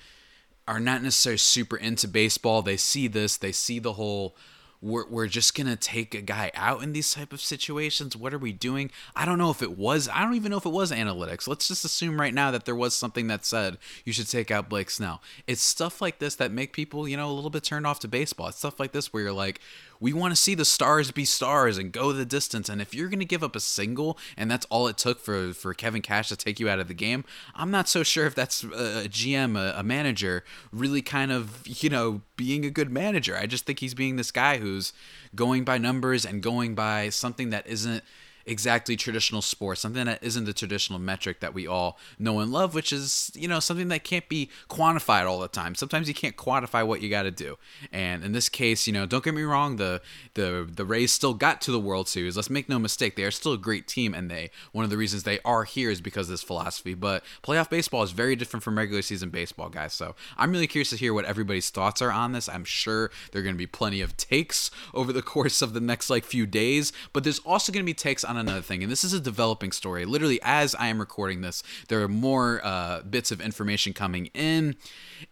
are 0.66 0.80
not 0.80 1.02
necessarily 1.02 1.38
super 1.38 1.76
into 1.76 2.09
baseball, 2.09 2.62
they 2.62 2.76
see 2.76 3.06
this, 3.09 3.37
they 3.37 3.52
see 3.52 3.78
the 3.78 3.92
whole 3.92 4.35
we're, 4.80 5.06
we're 5.09 5.26
just 5.26 5.54
gonna 5.54 5.76
take 5.76 6.14
a 6.14 6.21
guy 6.21 6.50
out 6.54 6.83
in 6.83 6.92
these 6.92 7.12
type 7.12 7.33
of 7.33 7.40
situations? 7.40 8.16
What 8.16 8.35
are 8.35 8.38
we 8.38 8.52
doing? 8.52 8.90
I 9.14 9.25
don't 9.25 9.38
know 9.38 9.50
if 9.50 9.62
it 9.62 9.76
was 9.76 10.09
i 10.09 10.23
don't 10.23 10.35
even 10.35 10.50
know 10.50 10.59
if 10.59 10.66
it 10.66 10.71
was 10.71 10.92
analytics. 10.92 11.49
Let's 11.49 11.68
just 11.68 11.85
assume 11.85 12.21
right 12.21 12.35
now 12.35 12.50
that 12.50 12.64
there 12.64 12.75
was 12.75 12.95
something 12.95 13.26
that 13.28 13.45
said 13.45 13.78
you 14.04 14.12
should 14.12 14.28
take 14.28 14.50
out 14.50 14.68
blake 14.68 14.90
snell. 14.90 15.23
It's 15.47 15.62
stuff 15.62 16.00
like 16.00 16.18
this 16.18 16.35
that 16.37 16.52
make 16.52 16.73
people 16.73 17.09
you 17.09 17.16
know 17.16 17.30
a 17.30 17.33
little 17.33 17.50
bit 17.50 17.64
turned 17.64 17.87
off 17.87 18.00
to 18.00 18.09
baseball. 18.09 18.49
It's 18.49 18.59
stuff 18.59 18.80
like 18.80 18.92
this 18.92 19.12
where 19.12 19.25
you're 19.25 19.33
like 19.33 19.61
we 20.00 20.12
want 20.12 20.33
to 20.33 20.41
see 20.41 20.55
the 20.55 20.65
stars 20.65 21.11
be 21.11 21.25
stars 21.25 21.79
and 21.79 21.93
go 21.93 22.12
the 22.12 22.25
distance. 22.25 22.69
And 22.69 22.81
if 22.81 22.95
you're 22.95 23.09
going 23.09 23.21
to 23.21 23.25
give 23.25 23.43
up 23.43 23.57
a 23.57 23.61
single 23.61 24.19
and 24.37 24.50
that's 24.50 24.67
all 24.67 24.88
it 24.88 24.99
took 24.99 25.21
for, 25.21 25.53
for 25.53 25.75
Kevin 25.75 26.03
Cash 26.03 26.29
to 26.29 26.37
take 26.37 26.61
you 26.61 26.69
out 26.69 26.79
of 26.79 26.88
the 26.88 26.95
game, 26.95 27.25
I'm 27.55 27.71
not 27.71 27.88
so 27.88 28.03
sure 28.03 28.26
if 28.26 28.35
that's 28.35 28.65
a 28.65 29.09
GM, 29.09 29.59
a, 29.59 29.79
a 29.79 29.83
manager, 29.83 30.45
really 30.73 31.03
kind 31.03 31.33
of, 31.33 31.62
you 31.67 31.88
know, 31.88 32.23
being 32.37 32.65
a 32.65 32.71
good 32.71 32.91
manager. 32.91 33.37
I 33.37 33.47
just 33.47 33.67
think 33.67 33.81
he's 33.81 33.95
being 33.95 34.17
this 34.17 34.31
guy 34.31 34.59
who's 34.59 34.93
going 35.35 35.65
by 35.65 35.79
numbers 35.79 36.25
and 36.25 36.43
going 36.43 36.75
by 36.75 37.09
something 37.09 37.50
that 37.50 37.67
isn't 37.67 38.03
exactly 38.47 38.97
traditional 38.97 39.43
sports, 39.43 39.81
something 39.81 40.07
that 40.07 40.23
isn't 40.23 40.45
the 40.45 40.53
traditional 40.53 40.99
metric 40.99 41.41
that 41.41 41.53
we 41.53 41.67
all 41.67 41.99
know 42.19 42.38
and 42.41 42.53
love, 42.53 42.75
which 42.75 42.93
is, 42.93 43.31
you 43.35 43.49
know, 43.49 43.61
something 43.61 43.88
that 43.88 44.05
can't 44.05 44.29
be 44.29 44.49
quantified 44.71 45.26
all 45.26 45.41
the 45.41 45.49
time. 45.49 45.75
Sometimes 45.75 46.09
you 46.09 46.15
can't 46.15 46.37
quantify 46.37 46.87
what 46.87 47.00
you 47.03 47.11
got 47.11 47.25
to 47.25 47.31
do. 47.31 47.59
And 47.93 48.25
in 48.25 48.33
this 48.33 48.49
case, 48.49 48.87
you 48.87 48.93
know, 48.93 49.07
don't 49.07 49.25
get 49.25 49.35
me 49.35 49.43
wrong, 49.43 49.76
the 49.76 50.00
the 50.35 50.69
the 50.71 50.85
Rays 50.85 51.12
still 51.12 51.35
got 51.35 51.61
to 51.62 51.73
the 51.73 51.81
World 51.81 52.09
Series. 52.09 52.37
Let's 52.37 52.50
make 52.50 52.69
no 52.69 52.79
mistake, 52.79 53.17
they 53.17 53.25
are 53.25 53.31
still 53.31 53.53
a 53.53 53.59
great 53.59 53.88
team 53.88 54.15
and 54.15 54.31
they 54.31 54.50
one 54.73 54.85
of 54.85 54.91
the 54.91 54.97
reasons 54.97 55.25
they 55.25 55.41
are 55.45 55.65
here 55.65 55.91
is 55.91 56.00
because 56.00 56.29
of 56.29 56.33
this 56.33 56.43
philosophy, 56.43 56.95
but 56.95 57.25
playoff 57.43 57.69
baseball 57.69 58.03
is 58.03 58.12
very 58.12 58.37
different 58.37 58.62
from 58.62 58.79
regular 58.79 59.03
season 59.03 59.31
baseball, 59.31 59.69
guys. 59.69 59.93
So, 59.93 60.15
I'm 60.37 60.53
really 60.53 60.67
curious 60.67 60.91
to 60.91 60.97
hear 60.97 61.12
what 61.12 61.25
everybody's 61.25 61.71
thoughts 61.71 62.00
are 62.00 62.12
on 62.12 62.33
this. 62.33 62.49
I'm 62.49 62.65
sure 62.65 63.11
there're 63.33 63.43
going 63.43 63.55
to 63.55 63.59
be 63.59 63.67
plenty 63.67 64.00
of 64.00 64.17
takes 64.17 64.71
over 64.95 65.12
the 65.12 65.23
course 65.37 65.62
of 65.62 65.73
the 65.73 65.81
next 65.81 66.11
like 66.11 66.25
few 66.25 66.47
days, 66.47 66.93
but 67.12 67.25
there's 67.25 67.41
also 67.41 67.73
going 67.73 67.85
to 67.85 67.87
be 67.87 67.95
takes 67.95 68.25
on 68.25 68.36
another 68.38 68.62
thing, 68.62 68.83
and 68.83 68.90
this 68.90 69.05
is 69.05 69.12
a 69.12 69.21
developing 69.21 69.73
story. 69.73 70.05
Literally, 70.05 70.40
as 70.43 70.75
I 70.75 70.88
am 70.88 70.99
recording 70.99 71.40
this, 71.40 71.62
there 71.88 72.02
are 72.02 72.09
more 72.09 72.61
uh, 72.64 73.02
bits 73.02 73.31
of 73.31 73.40
information 73.40 73.93
coming 73.93 74.26
in. 74.35 74.76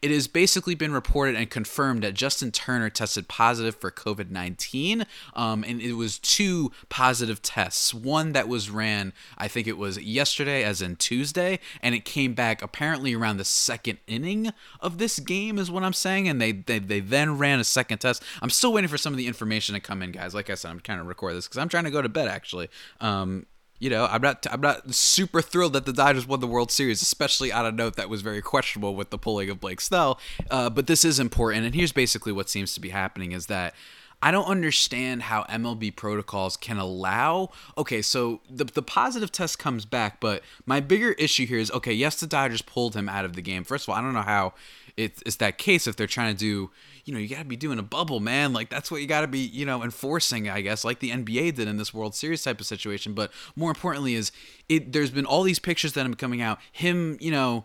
It 0.01 0.11
has 0.11 0.29
basically 0.29 0.75
been 0.75 0.93
reported 0.93 1.35
and 1.37 1.51
confirmed 1.51 2.03
that 2.03 2.15
Justin 2.15 2.51
Turner 2.53 2.91
tested 2.91 3.29
positive 3.29 3.77
for 3.77 3.91
COVID 3.91 4.31
19, 4.31 5.05
um, 5.35 5.65
and 5.65 5.81
it 5.81 5.95
was 5.95 6.19
two 6.19 6.73
positive 6.89 7.43
tests. 7.43 7.93
One 7.93 8.33
that 8.33 8.49
was 8.49 8.71
ran, 8.71 9.13
I 9.37 9.49
think 9.49 9.67
it 9.67 9.77
was 9.77 9.99
yesterday, 9.99 10.65
as 10.65 10.81
in 10.81 10.97
Tuesday, 10.97 11.59
and 11.83 11.95
it 11.95 12.05
came 12.05 12.35
back 12.35 12.63
apparently 12.63 13.15
around 13.15 13.37
the 13.37 13.45
second 13.45 13.99
inning 14.07 14.53
of 14.81 14.99
this 14.99 15.19
game, 15.19 15.59
is 15.59 15.71
what 15.71 15.83
I'm 15.83 15.93
saying, 15.93 16.29
and 16.29 16.41
they, 16.41 16.53
they, 16.53 16.79
they 16.79 17.01
then 17.01 17.39
ran 17.39 17.61
a 17.61 17.65
second 17.65 17.99
test. 17.99 18.23
I'm 18.41 18.51
still 18.51 18.73
waiting 18.73 18.89
for 18.89 18.99
some 18.99 19.13
of 19.13 19.17
the 19.19 19.27
information 19.27 19.75
to 19.75 19.81
come 19.81 20.03
in, 20.03 20.13
guys. 20.13 20.35
Like 20.35 20.51
I 20.51 20.55
said, 20.55 20.71
I'm 20.71 20.81
kind 20.81 21.01
of 21.01 21.07
record 21.07 21.35
this 21.37 21.47
because 21.47 21.59
I'm 21.59 21.69
trying 21.69 21.85
to 21.85 21.91
go 21.91 22.03
to 22.03 22.09
bed 22.09 22.29
actually. 22.29 22.69
Um, 23.01 23.47
you 23.79 23.91
know, 23.91 24.07
I'm 24.07 24.23
not 24.23 24.47
I'm 24.51 24.61
not 24.61 24.95
super 24.95 25.43
thrilled 25.43 25.75
that 25.75 25.85
the 25.85 25.93
Dodgers 25.93 26.27
won 26.27 26.41
the 26.41 26.47
World 26.47 26.71
Series, 26.71 27.03
especially 27.03 27.53
on 27.53 27.67
a 27.67 27.73
note 27.73 27.97
that 27.97 28.09
was 28.09 28.23
very 28.23 28.41
questionable 28.41 28.95
with 28.95 29.11
the 29.11 29.19
pulling 29.19 29.51
of 29.51 29.61
Blake 29.61 29.81
Snell. 29.81 30.19
Uh, 30.51 30.71
but 30.71 30.87
this 30.87 31.05
is 31.05 31.19
important, 31.19 31.67
and 31.67 31.75
here's 31.75 31.93
basically 31.93 32.33
what 32.33 32.49
seems 32.49 32.73
to 32.75 32.81
be 32.81 32.91
happening: 32.91 33.33
is 33.33 33.47
that 33.47 33.75
I 34.23 34.31
don't 34.31 34.47
understand 34.47 35.25
how 35.25 35.43
MLB 35.51 35.95
protocols 35.97 36.57
can 36.57 36.79
allow. 36.79 37.51
Okay, 37.77 38.01
so 38.01 38.41
the 38.49 38.65
the 38.65 38.81
positive 38.81 39.31
test 39.31 39.59
comes 39.59 39.85
back, 39.85 40.19
but 40.19 40.43
my 40.65 40.81
bigger 40.81 41.13
issue 41.13 41.45
here 41.45 41.59
is 41.59 41.71
okay. 41.73 41.93
Yes, 41.93 42.19
the 42.21 42.27
Dodgers 42.27 42.63
pulled 42.63 42.95
him 42.95 43.09
out 43.09 43.27
of 43.27 43.35
the 43.35 43.43
game. 43.43 43.65
First 43.65 43.85
of 43.85 43.91
all, 43.91 43.97
I 43.97 44.01
don't 44.01 44.15
know 44.15 44.23
how 44.23 44.55
it's, 44.97 45.23
it's 45.27 45.37
that 45.37 45.59
case 45.59 45.87
if 45.87 45.97
they're 45.97 46.07
trying 46.07 46.35
to 46.35 46.39
do 46.39 46.71
you 47.05 47.13
know, 47.13 47.21
you 47.21 47.29
got 47.29 47.41
to 47.41 47.45
be 47.45 47.57
doing 47.57 47.79
a 47.79 47.83
bubble, 47.83 48.21
man. 48.21 48.53
Like 48.53 48.71
that's 48.71 48.91
what 48.91 49.01
you 49.01 49.07
got 49.07 49.23
to 49.23 49.27
be, 49.27 49.41
you 49.41 49.67
know, 49.67 49.83
enforcing, 49.83 50.49
I 50.49 50.61
guess, 50.61 50.85
like 50.85 51.01
the 51.01 51.11
NBA 51.11 51.55
did 51.55 51.69
in 51.69 51.77
this 51.77 51.93
World 51.93 52.15
Series 52.15 52.43
type 52.43 52.61
of 52.61 52.67
situation. 52.67 53.15
But 53.15 53.33
more 53.57 53.71
importantly, 53.71 54.15
is 54.15 54.33
it? 54.69 54.93
There's 54.93 55.11
been 55.11 55.27
all 55.27 55.43
these 55.43 55.59
pictures 55.59 55.93
that 55.95 56.05
been 56.05 56.15
coming 56.15 56.41
out. 56.41 56.59
Him, 56.73 57.19
you 57.21 57.31
know 57.31 57.65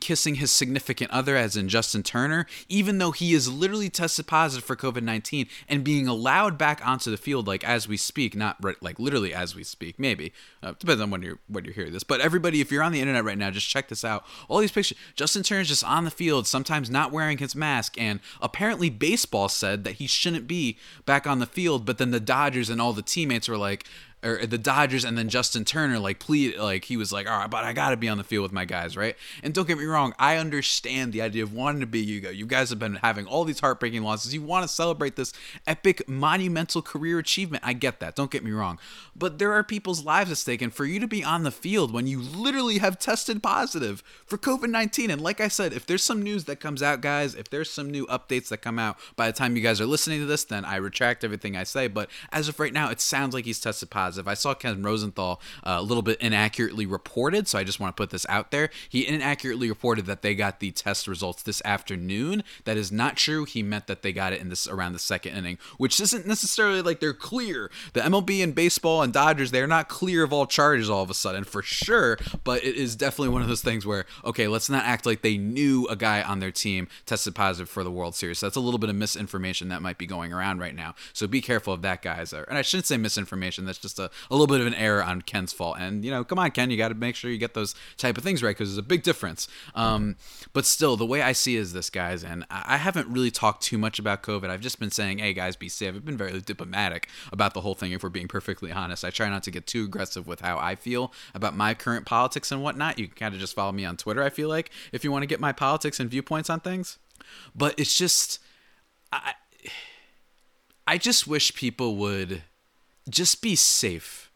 kissing 0.00 0.36
his 0.36 0.50
significant 0.50 1.10
other, 1.10 1.36
as 1.36 1.56
in 1.56 1.68
Justin 1.68 2.02
Turner, 2.02 2.46
even 2.68 2.98
though 2.98 3.10
he 3.10 3.34
is 3.34 3.52
literally 3.52 3.90
tested 3.90 4.26
positive 4.26 4.64
for 4.64 4.76
COVID 4.76 5.02
19 5.02 5.46
and 5.68 5.84
being 5.84 6.08
allowed 6.08 6.56
back 6.56 6.86
onto 6.86 7.10
the 7.10 7.16
field, 7.16 7.46
like 7.46 7.62
as 7.64 7.86
we 7.86 7.96
speak, 7.96 8.34
not 8.34 8.56
right, 8.62 8.80
like 8.82 8.98
literally 8.98 9.34
as 9.34 9.54
we 9.54 9.62
speak, 9.62 9.98
maybe. 9.98 10.32
Uh, 10.62 10.72
depends 10.78 11.02
on 11.02 11.10
when 11.10 11.22
you're 11.22 11.38
when 11.48 11.64
you're 11.64 11.74
hearing 11.74 11.92
this. 11.92 12.04
But 12.04 12.20
everybody, 12.20 12.60
if 12.60 12.72
you're 12.72 12.82
on 12.82 12.92
the 12.92 13.00
internet 13.00 13.24
right 13.24 13.38
now, 13.38 13.50
just 13.50 13.68
check 13.68 13.88
this 13.88 14.04
out. 14.04 14.24
All 14.48 14.58
these 14.58 14.72
pictures, 14.72 14.98
Justin 15.14 15.42
Turner's 15.42 15.68
just 15.68 15.84
on 15.84 16.04
the 16.04 16.10
field, 16.10 16.46
sometimes 16.46 16.90
not 16.90 17.12
wearing 17.12 17.38
his 17.38 17.54
mask, 17.54 18.00
and 18.00 18.20
apparently 18.40 18.90
baseball 18.90 19.48
said 19.48 19.84
that 19.84 19.94
he 19.94 20.06
shouldn't 20.06 20.46
be 20.46 20.78
back 21.04 21.26
on 21.26 21.38
the 21.38 21.46
field, 21.46 21.84
but 21.84 21.98
then 21.98 22.10
the 22.10 22.20
Dodgers 22.20 22.70
and 22.70 22.80
all 22.80 22.92
the 22.92 23.02
teammates 23.02 23.48
were 23.48 23.58
like, 23.58 23.84
or 24.22 24.44
the 24.44 24.58
Dodgers 24.58 25.04
and 25.04 25.16
then 25.16 25.28
Justin 25.28 25.64
Turner 25.64 25.98
like 25.98 26.18
plead 26.18 26.56
like 26.58 26.84
he 26.84 26.96
was 26.96 27.12
like 27.12 27.28
all 27.28 27.38
right 27.38 27.50
but 27.50 27.64
I 27.64 27.72
got 27.72 27.90
to 27.90 27.96
be 27.96 28.08
on 28.08 28.18
the 28.18 28.24
field 28.24 28.42
with 28.42 28.52
my 28.52 28.64
guys 28.64 28.96
right? 28.96 29.16
And 29.42 29.54
don't 29.54 29.66
get 29.66 29.78
me 29.78 29.84
wrong 29.84 30.14
I 30.18 30.36
understand 30.36 31.12
the 31.12 31.22
idea 31.22 31.42
of 31.42 31.54
wanting 31.54 31.80
to 31.80 31.86
be 31.86 32.00
you 32.00 32.20
go 32.20 32.30
you 32.30 32.46
guys 32.46 32.70
have 32.70 32.78
been 32.78 32.96
having 32.96 33.26
all 33.26 33.44
these 33.44 33.60
heartbreaking 33.60 34.02
losses. 34.02 34.34
You 34.34 34.42
want 34.42 34.64
to 34.64 34.68
celebrate 34.68 35.16
this 35.16 35.32
epic 35.66 36.06
monumental 36.08 36.82
career 36.82 37.18
achievement. 37.18 37.64
I 37.66 37.72
get 37.72 38.00
that 38.00 38.14
don't 38.14 38.30
get 38.30 38.44
me 38.44 38.50
wrong. 38.50 38.78
But 39.16 39.38
there 39.38 39.52
are 39.52 39.64
people's 39.64 40.04
lives 40.04 40.30
at 40.30 40.36
stake 40.36 40.62
and 40.62 40.72
for 40.72 40.84
you 40.84 41.00
to 41.00 41.08
be 41.08 41.24
on 41.24 41.44
the 41.44 41.50
field 41.50 41.92
when 41.92 42.06
you 42.06 42.20
literally 42.20 42.78
have 42.78 42.98
tested 42.98 43.42
positive 43.42 44.02
for 44.26 44.36
COVID-19 44.36 45.10
and 45.10 45.20
like 45.22 45.40
I 45.40 45.48
said 45.48 45.72
if 45.72 45.86
there's 45.86 46.02
some 46.02 46.22
news 46.22 46.44
that 46.44 46.60
comes 46.60 46.82
out 46.82 47.00
guys 47.00 47.34
if 47.34 47.48
there's 47.48 47.70
some 47.70 47.90
new 47.90 48.06
updates 48.06 48.48
that 48.48 48.58
come 48.58 48.78
out 48.78 48.98
by 49.16 49.26
the 49.26 49.32
time 49.32 49.56
you 49.56 49.62
guys 49.62 49.80
are 49.80 49.86
listening 49.86 50.20
to 50.20 50.26
this 50.26 50.44
then 50.44 50.64
I 50.64 50.76
retract 50.76 51.24
everything 51.24 51.56
I 51.56 51.64
say. 51.64 51.88
But 51.88 52.10
as 52.32 52.48
of 52.48 52.60
right 52.60 52.72
now 52.72 52.90
it 52.90 53.00
sounds 53.00 53.32
like 53.32 53.46
he's 53.46 53.60
tested 53.60 53.88
positive 53.88 54.09
positive. 54.10 54.26
I 54.26 54.34
saw 54.34 54.54
Ken 54.54 54.82
Rosenthal 54.82 55.40
uh, 55.62 55.76
a 55.78 55.82
little 55.82 56.02
bit 56.02 56.20
inaccurately 56.20 56.84
reported, 56.84 57.46
so 57.46 57.58
I 57.58 57.64
just 57.64 57.78
want 57.78 57.96
to 57.96 58.00
put 58.00 58.10
this 58.10 58.26
out 58.28 58.50
there. 58.50 58.68
He 58.88 59.06
inaccurately 59.06 59.68
reported 59.68 60.06
that 60.06 60.22
they 60.22 60.34
got 60.34 60.58
the 60.58 60.72
test 60.72 61.06
results 61.06 61.44
this 61.44 61.62
afternoon. 61.64 62.42
That 62.64 62.76
is 62.76 62.90
not 62.90 63.16
true. 63.16 63.44
He 63.44 63.62
meant 63.62 63.86
that 63.86 64.02
they 64.02 64.12
got 64.12 64.32
it 64.32 64.40
in 64.40 64.48
this 64.48 64.66
around 64.66 64.94
the 64.94 64.98
second 64.98 65.36
inning, 65.36 65.58
which 65.78 66.00
isn't 66.00 66.26
necessarily 66.26 66.82
like 66.82 66.98
they're 66.98 67.14
clear. 67.14 67.70
The 67.92 68.00
MLB 68.00 68.42
and 68.42 68.52
baseball 68.52 69.02
and 69.02 69.12
Dodgers, 69.12 69.52
they're 69.52 69.68
not 69.68 69.88
clear 69.88 70.24
of 70.24 70.32
all 70.32 70.46
charges 70.46 70.90
all 70.90 71.04
of 71.04 71.10
a 71.10 71.14
sudden 71.14 71.44
for 71.44 71.62
sure, 71.62 72.18
but 72.42 72.64
it 72.64 72.74
is 72.74 72.96
definitely 72.96 73.28
one 73.28 73.42
of 73.42 73.48
those 73.48 73.62
things 73.62 73.86
where 73.86 74.06
okay, 74.24 74.48
let's 74.48 74.68
not 74.68 74.84
act 74.84 75.06
like 75.06 75.22
they 75.22 75.38
knew 75.38 75.86
a 75.86 75.94
guy 75.94 76.20
on 76.20 76.40
their 76.40 76.50
team 76.50 76.88
tested 77.06 77.36
positive 77.36 77.68
for 77.68 77.84
the 77.84 77.92
World 77.92 78.16
Series. 78.16 78.40
That's 78.40 78.56
a 78.56 78.60
little 78.60 78.78
bit 78.78 78.90
of 78.90 78.96
misinformation 78.96 79.68
that 79.68 79.82
might 79.82 79.98
be 79.98 80.06
going 80.06 80.32
around 80.32 80.58
right 80.58 80.74
now. 80.74 80.96
So 81.12 81.28
be 81.28 81.40
careful 81.40 81.72
of 81.72 81.82
that, 81.82 82.02
guys. 82.02 82.32
And 82.32 82.58
I 82.58 82.62
shouldn't 82.62 82.86
say 82.86 82.96
misinformation. 82.96 83.66
That's 83.66 83.78
just 83.78 83.99
a, 84.00 84.10
a 84.30 84.34
little 84.34 84.46
bit 84.46 84.60
of 84.60 84.66
an 84.66 84.74
error 84.74 85.02
on 85.02 85.22
Ken's 85.22 85.52
fault. 85.52 85.76
And 85.78 86.04
you 86.04 86.10
know, 86.10 86.24
come 86.24 86.38
on, 86.38 86.50
Ken, 86.50 86.70
you 86.70 86.76
got 86.76 86.88
to 86.88 86.94
make 86.94 87.14
sure 87.14 87.30
you 87.30 87.38
get 87.38 87.54
those 87.54 87.74
type 87.96 88.18
of 88.18 88.24
things 88.24 88.42
right 88.42 88.56
because 88.56 88.70
there's 88.70 88.78
a 88.78 88.82
big 88.82 89.02
difference. 89.02 89.46
Um, 89.74 90.16
but 90.52 90.66
still, 90.66 90.96
the 90.96 91.06
way 91.06 91.22
I 91.22 91.32
see 91.32 91.56
is 91.56 91.72
this, 91.72 91.90
guys, 91.90 92.24
and 92.24 92.44
I 92.50 92.76
haven't 92.76 93.08
really 93.08 93.30
talked 93.30 93.62
too 93.62 93.78
much 93.78 93.98
about 93.98 94.22
COVID. 94.22 94.50
I've 94.50 94.60
just 94.60 94.80
been 94.80 94.90
saying, 94.90 95.18
hey, 95.18 95.32
guys, 95.32 95.56
be 95.56 95.68
safe. 95.68 95.94
I've 95.94 96.04
been 96.04 96.16
very 96.16 96.40
diplomatic 96.40 97.08
about 97.30 97.54
the 97.54 97.60
whole 97.60 97.74
thing. 97.74 97.92
If 97.92 98.02
we're 98.02 98.08
being 98.08 98.28
perfectly 98.28 98.72
honest, 98.72 99.04
I 99.04 99.10
try 99.10 99.28
not 99.28 99.42
to 99.44 99.50
get 99.50 99.66
too 99.66 99.84
aggressive 99.84 100.26
with 100.26 100.40
how 100.40 100.58
I 100.58 100.74
feel 100.74 101.12
about 101.34 101.54
my 101.54 101.74
current 101.74 102.06
politics 102.06 102.50
and 102.50 102.62
whatnot. 102.62 102.98
You 102.98 103.06
can 103.06 103.16
kind 103.16 103.34
of 103.34 103.40
just 103.40 103.54
follow 103.54 103.72
me 103.72 103.84
on 103.84 103.96
Twitter. 103.96 104.22
I 104.22 104.30
feel 104.30 104.48
like 104.48 104.70
if 104.92 105.04
you 105.04 105.12
want 105.12 105.22
to 105.22 105.26
get 105.26 105.40
my 105.40 105.52
politics 105.52 106.00
and 106.00 106.10
viewpoints 106.10 106.50
on 106.50 106.60
things, 106.60 106.98
but 107.54 107.78
it's 107.78 107.96
just. 107.96 108.38
I, 109.12 109.34
I 110.86 110.98
just 110.98 111.28
wish 111.28 111.54
people 111.54 111.96
would 111.96 112.42
just 113.10 113.42
be 113.42 113.56
safe. 113.56 114.30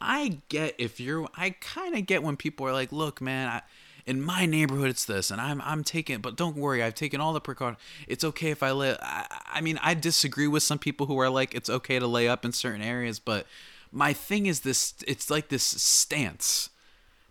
I 0.00 0.40
get 0.48 0.74
if 0.78 1.00
you're 1.00 1.26
I 1.36 1.50
kind 1.50 1.96
of 1.96 2.06
get 2.06 2.22
when 2.22 2.36
people 2.36 2.66
are 2.66 2.72
like, 2.72 2.92
"Look, 2.92 3.20
man, 3.20 3.48
I, 3.48 3.62
in 4.08 4.22
my 4.22 4.46
neighborhood 4.46 4.88
it's 4.88 5.04
this 5.04 5.30
and 5.30 5.40
I'm 5.40 5.60
I'm 5.62 5.84
taking 5.84 6.20
but 6.20 6.34
don't 6.34 6.56
worry, 6.56 6.82
I've 6.82 6.94
taken 6.94 7.20
all 7.20 7.34
the 7.34 7.40
precautions. 7.40 7.78
It's 8.06 8.24
okay 8.24 8.50
if 8.50 8.62
I 8.62 8.70
lay 8.70 8.96
I, 9.02 9.26
I 9.46 9.60
mean, 9.60 9.78
I 9.82 9.94
disagree 9.94 10.48
with 10.48 10.62
some 10.62 10.78
people 10.78 11.06
who 11.06 11.18
are 11.18 11.28
like 11.28 11.54
it's 11.54 11.68
okay 11.68 11.98
to 11.98 12.06
lay 12.06 12.26
up 12.26 12.44
in 12.44 12.52
certain 12.52 12.80
areas, 12.80 13.18
but 13.18 13.46
my 13.92 14.12
thing 14.12 14.46
is 14.46 14.60
this 14.60 14.94
it's 15.06 15.30
like 15.30 15.48
this 15.48 15.62
stance 15.62 16.70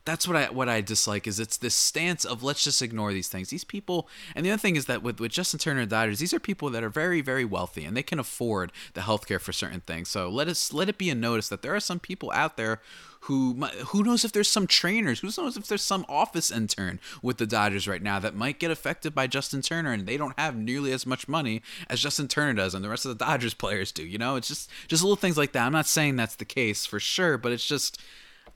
that's 0.07 0.25
what 0.25 0.37
I 0.37 0.49
what 0.49 0.69
I 0.69 0.79
dislike 0.79 1.27
is 1.27 1.37
it's 1.37 1.57
this 1.57 1.75
stance 1.75 2.23
of 2.23 2.41
let's 2.41 2.63
just 2.63 2.81
ignore 2.81 3.11
these 3.11 3.27
things. 3.27 3.49
These 3.49 3.65
people, 3.65 4.07
and 4.33 4.45
the 4.45 4.51
other 4.51 4.59
thing 4.59 4.77
is 4.77 4.85
that 4.85 5.03
with, 5.03 5.19
with 5.19 5.33
Justin 5.33 5.59
Turner 5.59 5.81
and 5.81 5.89
Dodgers, 5.89 6.19
these 6.19 6.33
are 6.33 6.39
people 6.39 6.69
that 6.69 6.83
are 6.83 6.89
very 6.89 7.19
very 7.19 7.43
wealthy 7.43 7.83
and 7.83 7.95
they 7.95 8.03
can 8.03 8.17
afford 8.17 8.71
the 8.93 9.01
healthcare 9.01 9.39
for 9.39 9.51
certain 9.51 9.81
things. 9.81 10.07
So 10.07 10.29
let 10.29 10.47
us 10.47 10.71
let 10.71 10.87
it 10.87 10.97
be 10.97 11.09
a 11.09 11.15
notice 11.15 11.49
that 11.49 11.61
there 11.61 11.75
are 11.75 11.81
some 11.81 11.99
people 11.99 12.31
out 12.33 12.55
there 12.55 12.81
who 13.21 13.53
who 13.87 14.01
knows 14.01 14.23
if 14.23 14.31
there's 14.31 14.47
some 14.47 14.65
trainers, 14.65 15.19
who 15.19 15.29
knows 15.37 15.57
if 15.57 15.67
there's 15.67 15.81
some 15.81 16.05
office 16.07 16.49
intern 16.49 17.01
with 17.21 17.37
the 17.37 17.45
Dodgers 17.45 17.85
right 17.85 18.01
now 18.01 18.17
that 18.17 18.33
might 18.33 18.59
get 18.59 18.71
affected 18.71 19.13
by 19.13 19.27
Justin 19.27 19.61
Turner 19.61 19.91
and 19.91 20.07
they 20.07 20.15
don't 20.15 20.39
have 20.39 20.55
nearly 20.55 20.93
as 20.93 21.05
much 21.05 21.27
money 21.27 21.61
as 21.89 21.99
Justin 21.99 22.29
Turner 22.29 22.53
does 22.53 22.73
and 22.73 22.83
the 22.83 22.89
rest 22.89 23.05
of 23.05 23.17
the 23.17 23.25
Dodgers 23.25 23.53
players 23.65 23.91
do. 23.91 24.05
You 24.05 24.17
know, 24.17 24.37
it's 24.37 24.47
just 24.47 24.69
just 24.87 25.03
little 25.03 25.17
things 25.17 25.37
like 25.37 25.51
that. 25.51 25.65
I'm 25.65 25.73
not 25.73 25.85
saying 25.85 26.15
that's 26.15 26.35
the 26.35 26.45
case 26.45 26.85
for 26.85 27.01
sure, 27.01 27.37
but 27.37 27.51
it's 27.51 27.67
just 27.67 28.01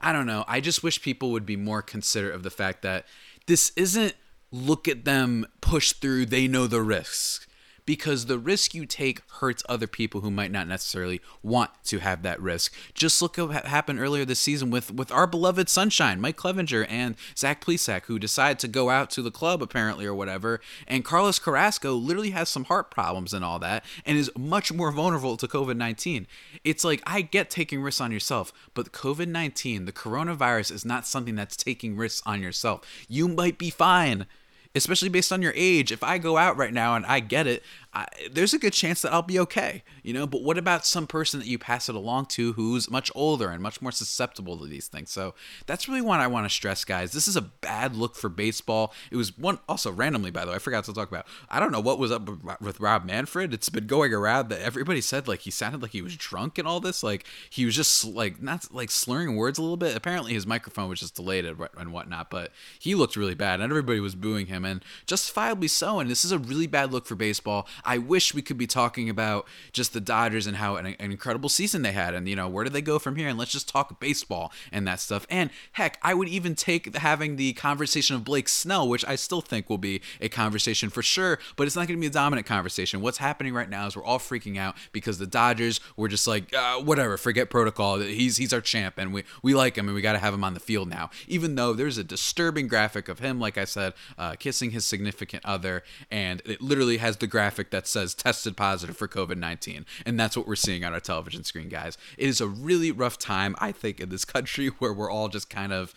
I 0.01 0.11
don't 0.11 0.25
know. 0.25 0.43
I 0.47 0.59
just 0.59 0.83
wish 0.83 1.01
people 1.01 1.31
would 1.31 1.45
be 1.45 1.55
more 1.55 1.81
considerate 1.81 2.35
of 2.35 2.43
the 2.43 2.49
fact 2.49 2.81
that 2.81 3.05
this 3.45 3.71
isn't 3.75 4.15
look 4.51 4.87
at 4.87 5.05
them 5.05 5.45
push 5.61 5.93
through, 5.93 6.25
they 6.25 6.47
know 6.47 6.67
the 6.67 6.81
risks 6.81 7.47
because 7.85 8.25
the 8.25 8.39
risk 8.39 8.73
you 8.73 8.85
take 8.85 9.21
hurts 9.39 9.63
other 9.67 9.87
people 9.87 10.21
who 10.21 10.31
might 10.31 10.51
not 10.51 10.67
necessarily 10.67 11.21
want 11.41 11.71
to 11.85 11.99
have 11.99 12.23
that 12.23 12.41
risk. 12.41 12.73
Just 12.93 13.21
look 13.21 13.37
at 13.39 13.47
what 13.47 13.65
happened 13.65 13.99
earlier 13.99 14.25
this 14.25 14.39
season 14.39 14.69
with 14.69 14.91
with 14.91 15.11
our 15.11 15.27
beloved 15.27 15.69
Sunshine, 15.69 16.21
Mike 16.21 16.37
Clevinger 16.37 16.85
and 16.89 17.15
Zach 17.37 17.63
Plesac, 17.63 18.05
who 18.05 18.19
decided 18.19 18.59
to 18.59 18.67
go 18.67 18.89
out 18.89 19.09
to 19.11 19.21
the 19.21 19.31
club 19.31 19.61
apparently 19.61 20.05
or 20.05 20.13
whatever. 20.13 20.61
And 20.87 21.05
Carlos 21.05 21.39
Carrasco 21.39 21.93
literally 21.93 22.31
has 22.31 22.49
some 22.49 22.65
heart 22.65 22.91
problems 22.91 23.33
and 23.33 23.43
all 23.43 23.59
that, 23.59 23.83
and 24.05 24.17
is 24.17 24.31
much 24.37 24.71
more 24.71 24.91
vulnerable 24.91 25.37
to 25.37 25.47
COVID 25.47 25.77
nineteen. 25.77 26.27
It's 26.63 26.83
like 26.83 27.01
I 27.05 27.21
get 27.21 27.49
taking 27.49 27.81
risks 27.81 28.01
on 28.01 28.11
yourself, 28.11 28.53
but 28.73 28.91
COVID 28.91 29.27
nineteen, 29.27 29.85
the 29.85 29.91
coronavirus, 29.91 30.71
is 30.71 30.85
not 30.85 31.07
something 31.07 31.35
that's 31.35 31.55
taking 31.55 31.95
risks 31.95 32.21
on 32.25 32.41
yourself. 32.41 32.81
You 33.07 33.27
might 33.27 33.57
be 33.57 33.69
fine 33.69 34.27
especially 34.75 35.09
based 35.09 35.31
on 35.31 35.41
your 35.41 35.53
age. 35.55 35.91
If 35.91 36.03
I 36.03 36.17
go 36.17 36.37
out 36.37 36.57
right 36.57 36.73
now 36.73 36.95
and 36.95 37.05
I 37.05 37.19
get 37.19 37.47
it, 37.47 37.63
I, 37.93 38.05
there's 38.31 38.53
a 38.53 38.59
good 38.59 38.71
chance 38.71 39.01
that 39.01 39.11
I'll 39.11 39.21
be 39.21 39.39
okay, 39.39 39.83
you 40.01 40.13
know. 40.13 40.25
But 40.25 40.43
what 40.43 40.57
about 40.57 40.85
some 40.85 41.07
person 41.07 41.39
that 41.39 41.47
you 41.47 41.59
pass 41.59 41.89
it 41.89 41.95
along 41.95 42.27
to 42.27 42.53
who's 42.53 42.89
much 42.89 43.11
older 43.13 43.49
and 43.49 43.61
much 43.61 43.81
more 43.81 43.91
susceptible 43.91 44.57
to 44.59 44.65
these 44.65 44.87
things? 44.87 45.11
So 45.11 45.35
that's 45.65 45.89
really 45.89 46.01
what 46.01 46.21
I 46.21 46.27
want 46.27 46.45
to 46.45 46.49
stress, 46.49 46.85
guys. 46.85 47.11
This 47.11 47.27
is 47.27 47.35
a 47.35 47.41
bad 47.41 47.95
look 47.95 48.15
for 48.15 48.29
baseball. 48.29 48.93
It 49.11 49.17
was 49.17 49.37
one 49.37 49.59
also 49.67 49.91
randomly, 49.91 50.31
by 50.31 50.45
the 50.45 50.51
way, 50.51 50.55
I 50.55 50.59
forgot 50.59 50.85
to 50.85 50.93
talk 50.93 51.09
about. 51.09 51.27
I 51.49 51.59
don't 51.59 51.71
know 51.71 51.81
what 51.81 51.99
was 51.99 52.11
up 52.11 52.29
with 52.61 52.79
Rob 52.79 53.05
Manfred. 53.05 53.53
It's 53.53 53.69
been 53.69 53.87
going 53.87 54.13
around 54.13 54.49
that 54.49 54.61
everybody 54.61 55.01
said 55.01 55.27
like 55.27 55.41
he 55.41 55.51
sounded 55.51 55.81
like 55.81 55.91
he 55.91 56.01
was 56.01 56.15
drunk 56.15 56.57
and 56.57 56.67
all 56.67 56.79
this. 56.79 57.03
Like 57.03 57.25
he 57.49 57.65
was 57.65 57.75
just 57.75 58.05
like 58.05 58.41
not 58.41 58.73
like 58.73 58.89
slurring 58.89 59.35
words 59.35 59.59
a 59.59 59.61
little 59.61 59.77
bit. 59.77 59.97
Apparently 59.97 60.33
his 60.33 60.47
microphone 60.47 60.87
was 60.87 61.01
just 61.01 61.15
delayed 61.15 61.45
and 61.45 61.91
whatnot, 61.91 62.29
but 62.29 62.51
he 62.79 62.95
looked 62.95 63.17
really 63.17 63.35
bad 63.35 63.59
and 63.59 63.69
everybody 63.69 63.99
was 63.99 64.15
booing 64.15 64.45
him 64.45 64.63
and 64.63 64.85
justifiably 65.05 65.67
so. 65.67 65.99
And 65.99 66.09
this 66.09 66.23
is 66.23 66.31
a 66.31 66.39
really 66.39 66.67
bad 66.67 66.93
look 66.93 67.05
for 67.05 67.15
baseball. 67.15 67.67
I 67.85 67.97
wish 67.97 68.33
we 68.33 68.41
could 68.41 68.57
be 68.57 68.67
talking 68.67 69.09
about 69.09 69.47
just 69.73 69.93
the 69.93 70.01
Dodgers 70.01 70.47
and 70.47 70.57
how 70.57 70.75
an, 70.75 70.85
an 70.85 71.11
incredible 71.11 71.49
season 71.49 71.81
they 71.81 71.91
had 71.91 72.13
and 72.13 72.27
you 72.27 72.35
know 72.35 72.47
where 72.47 72.63
do 72.63 72.69
they 72.69 72.81
go 72.81 72.99
from 72.99 73.15
here 73.15 73.27
and 73.27 73.37
let's 73.37 73.51
just 73.51 73.69
talk 73.69 73.99
baseball 73.99 74.51
and 74.71 74.87
that 74.87 74.99
stuff. 74.99 75.25
And 75.29 75.49
heck, 75.73 75.97
I 76.01 76.13
would 76.13 76.27
even 76.27 76.55
take 76.55 76.95
having 76.95 77.35
the 77.35 77.53
conversation 77.53 78.15
of 78.15 78.23
Blake 78.23 78.49
Snell, 78.49 78.87
which 78.87 79.05
I 79.05 79.15
still 79.15 79.41
think 79.41 79.69
will 79.69 79.77
be 79.77 80.01
a 80.19 80.29
conversation 80.29 80.89
for 80.89 81.01
sure, 81.01 81.39
but 81.55 81.67
it's 81.67 81.75
not 81.75 81.87
going 81.87 81.97
to 81.97 82.01
be 82.01 82.07
a 82.07 82.11
dominant 82.11 82.47
conversation. 82.47 83.01
What's 83.01 83.17
happening 83.17 83.53
right 83.53 83.69
now 83.69 83.87
is 83.87 83.95
we're 83.95 84.03
all 84.03 84.19
freaking 84.19 84.57
out 84.57 84.75
because 84.91 85.17
the 85.17 85.27
Dodgers 85.27 85.79
were 85.97 86.07
just 86.07 86.27
like, 86.27 86.53
uh, 86.53 86.79
whatever, 86.79 87.17
forget 87.17 87.49
protocol. 87.49 87.99
He's 87.99 88.37
he's 88.37 88.53
our 88.53 88.61
champ, 88.61 88.95
and 88.97 89.13
we 89.13 89.23
we 89.41 89.53
like 89.53 89.77
him, 89.77 89.87
and 89.87 89.95
we 89.95 90.01
got 90.01 90.13
to 90.13 90.19
have 90.19 90.33
him 90.33 90.43
on 90.43 90.53
the 90.53 90.59
field 90.59 90.89
now. 90.89 91.09
Even 91.27 91.55
though 91.55 91.73
there's 91.73 91.97
a 91.97 92.03
disturbing 92.03 92.67
graphic 92.67 93.09
of 93.09 93.19
him, 93.19 93.39
like 93.39 93.57
I 93.57 93.65
said, 93.65 93.93
uh, 94.17 94.35
kissing 94.35 94.71
his 94.71 94.85
significant 94.85 95.45
other, 95.45 95.83
and 96.09 96.41
it 96.45 96.61
literally 96.61 96.97
has 96.97 97.17
the 97.17 97.27
graphic 97.27 97.70
that 97.71 97.87
says 97.87 98.13
tested 98.13 98.55
positive 98.55 98.95
for 98.95 99.07
COVID 99.07 99.37
19, 99.37 99.85
and 100.05 100.19
that's 100.19 100.37
what 100.37 100.47
we're 100.47 100.55
seeing 100.55 100.85
on 100.85 100.93
our 100.93 100.99
television 100.99 101.43
screen, 101.43 101.69
guys. 101.69 101.97
It 102.17 102.29
is 102.29 102.39
a 102.39 102.47
really 102.47 102.91
rough 102.91 103.17
time, 103.17 103.55
I 103.59 103.71
think, 103.71 103.99
in 103.99 104.09
this 104.09 104.25
country 104.25 104.67
where 104.67 104.93
we're 104.93 105.11
all 105.11 105.29
just 105.29 105.49
kind 105.49 105.73
of 105.73 105.93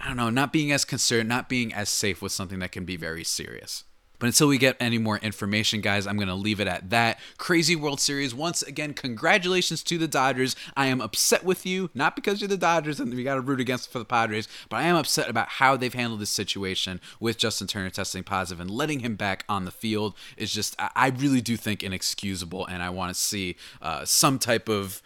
I 0.00 0.08
don't 0.08 0.16
know, 0.16 0.30
not 0.30 0.52
being 0.52 0.72
as 0.72 0.84
concerned, 0.84 1.28
not 1.28 1.48
being 1.48 1.72
as 1.72 1.88
safe 1.88 2.20
with 2.20 2.32
something 2.32 2.58
that 2.58 2.72
can 2.72 2.84
be 2.84 2.96
very 2.96 3.24
serious. 3.24 3.84
But 4.18 4.26
until 4.26 4.48
we 4.48 4.58
get 4.58 4.76
any 4.80 4.98
more 4.98 5.18
information, 5.18 5.80
guys, 5.80 6.06
I'm 6.06 6.16
going 6.16 6.28
to 6.28 6.34
leave 6.34 6.60
it 6.60 6.68
at 6.68 6.90
that. 6.90 7.18
Crazy 7.38 7.76
World 7.76 8.00
Series. 8.00 8.34
Once 8.34 8.62
again, 8.62 8.94
congratulations 8.94 9.82
to 9.84 9.98
the 9.98 10.08
Dodgers. 10.08 10.56
I 10.76 10.86
am 10.86 11.00
upset 11.00 11.44
with 11.44 11.66
you, 11.66 11.90
not 11.94 12.16
because 12.16 12.40
you're 12.40 12.48
the 12.48 12.56
Dodgers 12.56 13.00
and 13.00 13.12
we 13.12 13.24
got 13.24 13.34
to 13.34 13.40
root 13.40 13.60
against 13.60 13.90
for 13.90 13.98
the 13.98 14.04
Padres, 14.04 14.48
but 14.68 14.76
I 14.76 14.82
am 14.82 14.96
upset 14.96 15.28
about 15.28 15.48
how 15.48 15.76
they've 15.76 15.92
handled 15.92 16.20
this 16.20 16.30
situation 16.30 17.00
with 17.20 17.38
Justin 17.38 17.66
Turner 17.66 17.90
testing 17.90 18.22
positive 18.22 18.60
and 18.60 18.70
letting 18.70 19.00
him 19.00 19.16
back 19.16 19.44
on 19.48 19.64
the 19.64 19.70
field 19.70 20.14
is 20.36 20.52
just, 20.52 20.74
I 20.78 21.08
really 21.08 21.40
do 21.40 21.56
think 21.56 21.82
inexcusable. 21.82 22.66
And 22.66 22.82
I 22.82 22.90
want 22.90 23.14
to 23.14 23.20
see 23.20 23.56
uh, 23.82 24.04
some 24.04 24.38
type 24.38 24.68
of 24.68 25.02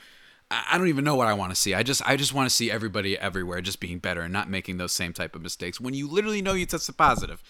I 0.51 0.79
don't 0.79 0.89
even 0.89 1.05
know 1.05 1.15
what 1.15 1.29
I 1.29 1.35
want 1.35 1.53
to 1.53 1.57
see. 1.57 1.75
I 1.75 1.85
just 1.85 2.03
I 2.05 2.17
just 2.17 2.35
want 2.35 2.51
to 2.51 2.55
see 2.55 2.73
everybody 2.73 3.17
everywhere 3.17 3.61
just 3.61 3.79
being 3.79 4.01
better 4.01 4.23
and 4.23 4.33
not 4.33 4.51
making 4.51 4.79
those 4.79 4.91
same 4.91 5.13
type 5.13 5.37
of 5.37 5.43
mistakes 5.43 5.81
when 5.81 5.95
you 5.95 6.09
literally 6.09 6.43
know 6.43 6.55
you 6.55 6.67
tested 6.67 6.97
positive 6.97 7.41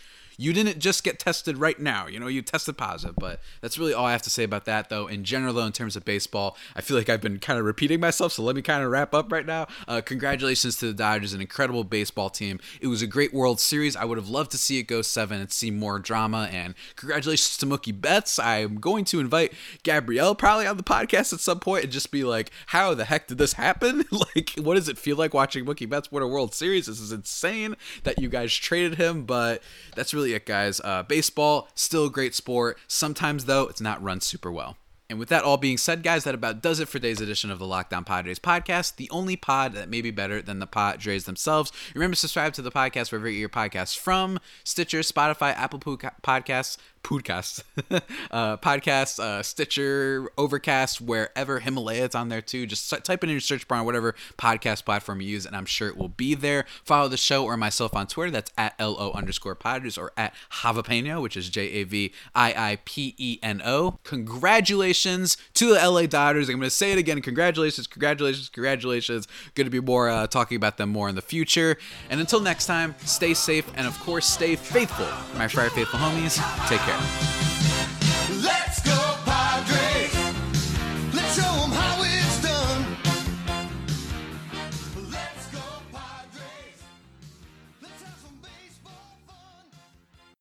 you 0.40 0.54
didn't 0.54 0.78
just 0.78 1.04
get 1.04 1.18
tested 1.18 1.58
right 1.58 1.78
now. 1.78 2.06
You 2.06 2.18
know, 2.18 2.26
you 2.26 2.40
tested 2.40 2.78
positive. 2.78 3.14
But 3.16 3.40
that's 3.60 3.76
really 3.76 3.92
all 3.92 4.06
I 4.06 4.12
have 4.12 4.22
to 4.22 4.30
say 4.30 4.42
about 4.42 4.64
that, 4.64 4.88
though. 4.88 5.06
In 5.06 5.22
general, 5.22 5.52
though, 5.52 5.66
in 5.66 5.72
terms 5.72 5.96
of 5.96 6.04
baseball, 6.06 6.56
I 6.74 6.80
feel 6.80 6.96
like 6.96 7.10
I've 7.10 7.20
been 7.20 7.38
kind 7.38 7.58
of 7.58 7.66
repeating 7.66 8.00
myself. 8.00 8.32
So 8.32 8.42
let 8.42 8.56
me 8.56 8.62
kind 8.62 8.82
of 8.82 8.90
wrap 8.90 9.12
up 9.12 9.30
right 9.30 9.44
now. 9.44 9.66
Uh, 9.86 10.00
congratulations 10.00 10.78
to 10.78 10.86
the 10.86 10.94
Dodgers, 10.94 11.34
an 11.34 11.42
incredible 11.42 11.84
baseball 11.84 12.30
team. 12.30 12.58
It 12.80 12.86
was 12.86 13.02
a 13.02 13.06
great 13.06 13.34
World 13.34 13.60
Series. 13.60 13.94
I 13.94 14.06
would 14.06 14.16
have 14.16 14.30
loved 14.30 14.50
to 14.52 14.58
see 14.58 14.78
it 14.78 14.84
go 14.84 15.02
seven 15.02 15.42
and 15.42 15.52
see 15.52 15.70
more 15.70 15.98
drama. 15.98 16.48
And 16.50 16.74
congratulations 16.96 17.58
to 17.58 17.66
Mookie 17.66 17.98
Betts. 17.98 18.38
I'm 18.38 18.76
going 18.76 19.04
to 19.06 19.20
invite 19.20 19.52
Gabrielle 19.82 20.34
probably 20.34 20.66
on 20.66 20.78
the 20.78 20.82
podcast 20.82 21.34
at 21.34 21.40
some 21.40 21.60
point 21.60 21.84
and 21.84 21.92
just 21.92 22.10
be 22.10 22.24
like, 22.24 22.50
how 22.68 22.94
the 22.94 23.04
heck 23.04 23.28
did 23.28 23.36
this 23.36 23.52
happen? 23.52 24.04
like, 24.34 24.54
what 24.56 24.76
does 24.76 24.88
it 24.88 24.96
feel 24.96 25.18
like 25.18 25.34
watching 25.34 25.66
Mookie 25.66 25.88
Betts 25.88 26.10
win 26.10 26.22
a 26.22 26.26
World 26.26 26.54
Series? 26.54 26.86
This 26.86 26.98
is 26.98 27.12
insane 27.12 27.76
that 28.04 28.18
you 28.18 28.30
guys 28.30 28.54
traded 28.54 28.94
him, 28.94 29.24
but 29.24 29.62
that's 29.94 30.14
really 30.14 30.29
it, 30.34 30.46
guys. 30.46 30.80
Uh, 30.80 31.02
baseball, 31.02 31.68
still 31.74 32.06
a 32.06 32.10
great 32.10 32.34
sport. 32.34 32.78
Sometimes, 32.86 33.44
though, 33.44 33.68
it's 33.68 33.80
not 33.80 34.02
run 34.02 34.20
super 34.20 34.50
well. 34.50 34.76
And 35.10 35.18
with 35.18 35.28
that 35.30 35.42
all 35.42 35.56
being 35.56 35.76
said, 35.76 36.04
guys, 36.04 36.22
that 36.22 36.36
about 36.36 36.62
does 36.62 36.78
it 36.78 36.86
for 36.86 37.00
today's 37.00 37.20
edition 37.20 37.50
of 37.50 37.58
the 37.58 37.66
Locked 37.66 37.92
On 37.92 38.04
Padres 38.04 38.38
podcast, 38.38 38.94
the 38.94 39.10
only 39.10 39.34
pod 39.34 39.72
that 39.72 39.88
may 39.88 40.00
be 40.00 40.12
better 40.12 40.40
than 40.40 40.60
the 40.60 40.68
Padres 40.68 41.24
themselves. 41.24 41.72
Remember 41.96 42.14
to 42.14 42.20
subscribe 42.20 42.52
to 42.52 42.62
the 42.62 42.70
podcast 42.70 43.10
wherever 43.10 43.28
you 43.28 43.34
get 43.34 43.40
your 43.40 43.48
podcasts 43.48 43.98
from 43.98 44.38
Stitcher, 44.62 45.00
Spotify, 45.00 45.52
Apple 45.56 45.80
Podcasts, 45.80 46.76
podcast, 47.02 47.62
uh, 48.30 48.56
podcast, 48.58 49.18
uh, 49.18 49.42
Stitcher, 49.42 50.30
Overcast, 50.36 51.00
wherever 51.00 51.60
Himalaya 51.60 52.04
is 52.04 52.14
on 52.14 52.28
there 52.28 52.42
too. 52.42 52.66
Just 52.66 52.90
type 53.04 53.24
it 53.24 53.24
in 53.24 53.30
your 53.30 53.40
search 53.40 53.66
bar 53.66 53.78
on 53.78 53.86
whatever 53.86 54.14
podcast 54.38 54.84
platform 54.84 55.20
you 55.20 55.28
use, 55.28 55.46
and 55.46 55.56
I'm 55.56 55.66
sure 55.66 55.88
it 55.88 55.96
will 55.96 56.08
be 56.08 56.34
there. 56.34 56.66
Follow 56.84 57.08
the 57.08 57.16
show 57.16 57.44
or 57.44 57.56
myself 57.56 57.94
on 57.94 58.06
Twitter. 58.06 58.30
That's 58.30 58.52
at 58.56 58.78
lo 58.78 59.12
underscore 59.12 59.54
Padres 59.54 59.98
or 59.98 60.12
at 60.16 60.34
Javapeno, 60.62 61.22
which 61.22 61.36
is 61.36 61.48
J 61.48 61.62
A 61.70 61.84
V 61.84 62.12
I 62.34 62.72
I 62.72 62.78
P 62.84 63.14
E 63.18 63.38
N 63.42 63.62
O. 63.64 63.98
Congratulations 64.04 65.36
to 65.54 65.74
the 65.74 65.88
LA 65.88 66.06
Dodgers. 66.06 66.48
I'm 66.48 66.56
going 66.56 66.62
to 66.62 66.70
say 66.70 66.92
it 66.92 66.98
again. 66.98 67.20
Congratulations, 67.22 67.86
congratulations, 67.86 68.48
congratulations. 68.48 69.26
Going 69.54 69.66
to 69.66 69.70
be 69.70 69.80
more 69.80 70.08
uh, 70.08 70.26
talking 70.26 70.56
about 70.56 70.76
them 70.76 70.90
more 70.90 71.08
in 71.08 71.14
the 71.14 71.22
future. 71.22 71.76
And 72.08 72.20
until 72.20 72.40
next 72.40 72.66
time, 72.66 72.94
stay 73.04 73.34
safe 73.34 73.70
and 73.76 73.86
of 73.86 73.98
course 74.00 74.26
stay 74.26 74.56
faithful. 74.56 75.06
My 75.36 75.48
Friar 75.48 75.70
Faithful 75.70 75.98
homies, 75.98 76.36
take 76.68 76.80
care 76.80 76.89
care. 76.90 77.59